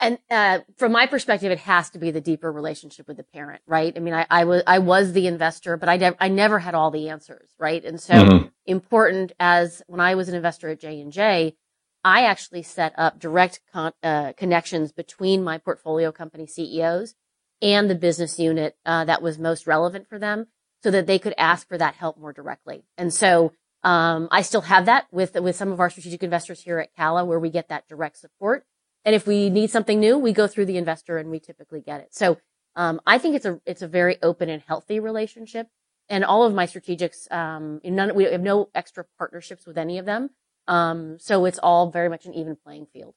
And 0.00 0.18
uh, 0.30 0.60
from 0.78 0.92
my 0.92 1.06
perspective, 1.06 1.52
it 1.52 1.58
has 1.60 1.90
to 1.90 1.98
be 1.98 2.10
the 2.10 2.22
deeper 2.22 2.50
relationship 2.50 3.06
with 3.06 3.18
the 3.18 3.22
parent, 3.22 3.60
right? 3.66 3.92
I 3.94 4.00
mean, 4.00 4.14
I, 4.14 4.26
I 4.30 4.44
was 4.44 4.62
I 4.66 4.78
was 4.78 5.12
the 5.12 5.26
investor, 5.26 5.76
but 5.76 5.90
I 5.90 5.98
never 5.98 6.16
I 6.18 6.28
never 6.28 6.58
had 6.58 6.74
all 6.74 6.90
the 6.90 7.10
answers, 7.10 7.50
right? 7.58 7.84
And 7.84 8.00
so 8.00 8.14
mm-hmm. 8.14 8.46
important 8.64 9.32
as 9.38 9.82
when 9.86 10.00
I 10.00 10.14
was 10.14 10.28
an 10.28 10.34
investor 10.34 10.70
at 10.70 10.80
J 10.80 11.00
and 11.02 11.12
J, 11.12 11.54
I 12.02 12.24
actually 12.24 12.62
set 12.62 12.94
up 12.96 13.18
direct 13.18 13.60
con- 13.72 13.92
uh, 14.02 14.32
connections 14.38 14.90
between 14.90 15.44
my 15.44 15.58
portfolio 15.58 16.12
company 16.12 16.46
CEOs 16.46 17.14
and 17.60 17.90
the 17.90 17.94
business 17.94 18.38
unit 18.38 18.76
uh, 18.86 19.04
that 19.04 19.20
was 19.20 19.38
most 19.38 19.66
relevant 19.66 20.08
for 20.08 20.18
them, 20.18 20.46
so 20.82 20.90
that 20.90 21.06
they 21.06 21.18
could 21.18 21.34
ask 21.36 21.68
for 21.68 21.76
that 21.76 21.96
help 21.96 22.16
more 22.18 22.32
directly. 22.32 22.84
And 22.96 23.12
so 23.12 23.52
um, 23.82 24.28
I 24.30 24.40
still 24.40 24.62
have 24.62 24.86
that 24.86 25.08
with 25.10 25.34
with 25.34 25.56
some 25.56 25.72
of 25.72 25.80
our 25.80 25.90
strategic 25.90 26.22
investors 26.22 26.62
here 26.62 26.78
at 26.78 26.94
Cala, 26.96 27.26
where 27.26 27.38
we 27.38 27.50
get 27.50 27.68
that 27.68 27.86
direct 27.86 28.16
support. 28.16 28.64
And 29.04 29.14
if 29.14 29.26
we 29.26 29.50
need 29.50 29.70
something 29.70 29.98
new, 29.98 30.18
we 30.18 30.32
go 30.32 30.46
through 30.46 30.66
the 30.66 30.76
investor 30.76 31.18
and 31.18 31.30
we 31.30 31.40
typically 31.40 31.80
get 31.80 32.00
it. 32.00 32.14
So, 32.14 32.38
um, 32.76 33.00
I 33.06 33.18
think 33.18 33.34
it's 33.34 33.46
a, 33.46 33.60
it's 33.66 33.82
a 33.82 33.88
very 33.88 34.16
open 34.22 34.48
and 34.48 34.62
healthy 34.62 35.00
relationship. 35.00 35.68
And 36.08 36.24
all 36.24 36.44
of 36.44 36.54
my 36.54 36.66
strategics, 36.66 37.30
um, 37.32 37.80
none, 37.84 38.14
we 38.14 38.24
have 38.24 38.40
no 38.40 38.68
extra 38.74 39.04
partnerships 39.18 39.66
with 39.66 39.78
any 39.78 39.98
of 39.98 40.06
them. 40.06 40.30
Um, 40.66 41.18
so 41.18 41.44
it's 41.44 41.58
all 41.58 41.90
very 41.90 42.08
much 42.08 42.26
an 42.26 42.34
even 42.34 42.56
playing 42.56 42.86
field. 42.92 43.14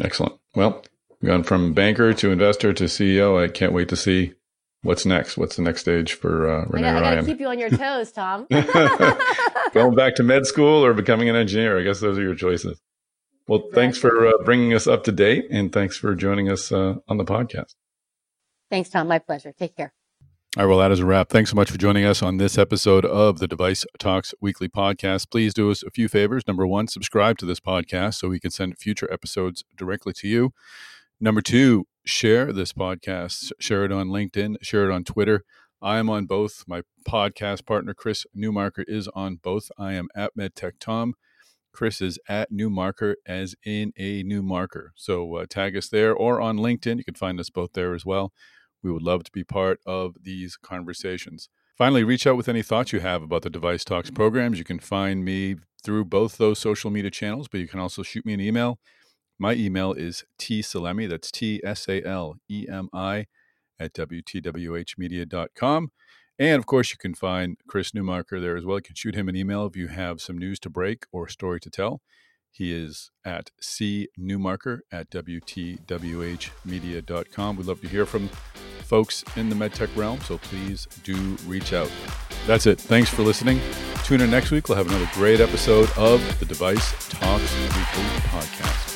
Excellent. 0.00 0.34
Well, 0.54 0.84
gone 1.24 1.42
from 1.42 1.72
banker 1.72 2.12
to 2.14 2.30
investor 2.30 2.72
to 2.72 2.84
CEO. 2.84 3.42
I 3.42 3.48
can't 3.48 3.72
wait 3.72 3.88
to 3.90 3.96
see 3.96 4.34
what's 4.82 5.06
next. 5.06 5.36
What's 5.36 5.56
the 5.56 5.62
next 5.62 5.82
stage 5.82 6.14
for 6.14 6.48
uh, 6.48 6.64
Renee 6.68 6.88
I, 6.88 6.98
I 6.98 7.00
got 7.00 7.20
to 7.20 7.26
keep 7.26 7.40
you 7.40 7.48
on 7.48 7.58
your 7.58 7.70
toes, 7.76 8.12
Tom. 8.12 8.46
Going 9.72 9.94
back 9.94 10.14
to 10.16 10.22
med 10.22 10.46
school 10.46 10.84
or 10.84 10.92
becoming 10.92 11.28
an 11.28 11.36
engineer. 11.36 11.78
I 11.78 11.82
guess 11.82 12.00
those 12.00 12.18
are 12.18 12.22
your 12.22 12.34
choices. 12.34 12.80
Well, 13.46 13.58
exactly. 13.58 13.74
thanks 13.74 13.98
for 13.98 14.26
uh, 14.26 14.32
bringing 14.44 14.72
us 14.72 14.86
up 14.86 15.04
to 15.04 15.12
date 15.12 15.46
and 15.50 15.72
thanks 15.72 15.96
for 15.96 16.14
joining 16.14 16.50
us 16.50 16.72
uh, 16.72 16.96
on 17.08 17.18
the 17.18 17.24
podcast. 17.24 17.74
Thanks, 18.70 18.88
Tom. 18.88 19.08
My 19.08 19.18
pleasure. 19.18 19.52
Take 19.52 19.76
care. 19.76 19.92
All 20.56 20.64
right, 20.64 20.68
well, 20.68 20.78
that 20.78 20.92
is 20.92 21.00
a 21.00 21.04
wrap. 21.04 21.30
Thanks 21.30 21.50
so 21.50 21.56
much 21.56 21.68
for 21.68 21.78
joining 21.78 22.04
us 22.04 22.22
on 22.22 22.36
this 22.36 22.56
episode 22.56 23.04
of 23.04 23.40
the 23.40 23.48
Device 23.48 23.84
Talks 23.98 24.32
Weekly 24.40 24.68
Podcast. 24.68 25.28
Please 25.28 25.52
do 25.52 25.68
us 25.68 25.82
a 25.82 25.90
few 25.90 26.08
favors. 26.08 26.44
Number 26.46 26.64
one, 26.64 26.86
subscribe 26.86 27.38
to 27.38 27.46
this 27.46 27.58
podcast 27.58 28.14
so 28.14 28.28
we 28.28 28.38
can 28.38 28.52
send 28.52 28.78
future 28.78 29.12
episodes 29.12 29.64
directly 29.76 30.12
to 30.12 30.28
you. 30.28 30.52
Number 31.20 31.40
two, 31.40 31.86
share 32.04 32.52
this 32.52 32.72
podcast. 32.72 33.50
Share 33.58 33.84
it 33.84 33.90
on 33.90 34.10
LinkedIn, 34.10 34.56
share 34.62 34.88
it 34.88 34.94
on 34.94 35.02
Twitter. 35.02 35.42
I 35.82 35.98
am 35.98 36.08
on 36.08 36.26
both. 36.26 36.62
My 36.68 36.82
podcast 37.06 37.66
partner, 37.66 37.92
Chris 37.92 38.24
Newmarker, 38.36 38.84
is 38.86 39.08
on 39.08 39.40
both. 39.42 39.70
I 39.76 39.94
am 39.94 40.06
at 40.14 40.36
MedTech 40.38 40.74
Tom. 40.78 41.14
Chris 41.74 42.00
is 42.00 42.18
at 42.28 42.50
new 42.50 42.70
marker 42.70 43.16
as 43.26 43.54
in 43.64 43.92
a 43.98 44.22
new 44.22 44.42
marker. 44.42 44.92
So 44.96 45.36
uh, 45.36 45.46
tag 45.48 45.76
us 45.76 45.88
there 45.88 46.14
or 46.14 46.40
on 46.40 46.56
LinkedIn. 46.56 46.98
You 46.98 47.04
can 47.04 47.14
find 47.14 47.38
us 47.40 47.50
both 47.50 47.72
there 47.74 47.94
as 47.94 48.06
well. 48.06 48.32
We 48.82 48.92
would 48.92 49.02
love 49.02 49.24
to 49.24 49.32
be 49.32 49.44
part 49.44 49.80
of 49.84 50.14
these 50.22 50.56
conversations. 50.56 51.48
Finally, 51.76 52.04
reach 52.04 52.26
out 52.26 52.36
with 52.36 52.48
any 52.48 52.62
thoughts 52.62 52.92
you 52.92 53.00
have 53.00 53.22
about 53.22 53.42
the 53.42 53.50
Device 53.50 53.84
Talks 53.84 54.10
programs. 54.10 54.58
You 54.58 54.64
can 54.64 54.78
find 54.78 55.24
me 55.24 55.56
through 55.82 56.04
both 56.04 56.36
those 56.36 56.58
social 56.58 56.90
media 56.90 57.10
channels, 57.10 57.48
but 57.48 57.58
you 57.60 57.66
can 57.66 57.80
also 57.80 58.02
shoot 58.02 58.24
me 58.24 58.32
an 58.34 58.40
email. 58.40 58.78
My 59.38 59.54
email 59.54 59.92
is 59.92 60.24
tsalemi, 60.38 61.08
that's 61.08 61.32
T 61.32 61.60
S 61.64 61.88
A 61.88 62.06
L 62.06 62.36
E 62.48 62.66
M 62.70 62.88
I, 62.92 63.26
at 63.80 63.92
WTWHmedia.com. 63.94 65.90
And 66.38 66.58
of 66.58 66.66
course, 66.66 66.90
you 66.90 66.98
can 66.98 67.14
find 67.14 67.56
Chris 67.68 67.92
Newmarker 67.92 68.40
there 68.40 68.56
as 68.56 68.64
well. 68.64 68.78
You 68.78 68.82
can 68.82 68.96
shoot 68.96 69.14
him 69.14 69.28
an 69.28 69.36
email 69.36 69.66
if 69.66 69.76
you 69.76 69.86
have 69.88 70.20
some 70.20 70.36
news 70.36 70.58
to 70.60 70.70
break 70.70 71.06
or 71.12 71.28
story 71.28 71.60
to 71.60 71.70
tell. 71.70 72.00
He 72.50 72.72
is 72.72 73.10
at 73.24 73.50
C 73.60 74.08
Newmarker 74.18 74.80
at 74.92 75.10
WTWHmedia.com. 75.10 77.56
We'd 77.56 77.66
love 77.66 77.80
to 77.80 77.88
hear 77.88 78.06
from 78.06 78.28
folks 78.82 79.24
in 79.34 79.48
the 79.48 79.56
medtech 79.56 79.96
realm, 79.96 80.20
so 80.20 80.38
please 80.38 80.86
do 81.02 81.16
reach 81.46 81.72
out. 81.72 81.90
That's 82.46 82.66
it. 82.66 82.80
Thanks 82.80 83.10
for 83.10 83.22
listening. 83.22 83.58
Tune 84.04 84.20
in 84.20 84.30
next 84.30 84.52
week. 84.52 84.68
We'll 84.68 84.78
have 84.78 84.88
another 84.88 85.10
great 85.14 85.40
episode 85.40 85.90
of 85.96 86.20
the 86.38 86.44
Device 86.44 86.92
Talks 87.08 87.52
Weekly 87.56 88.04
podcast. 88.28 88.93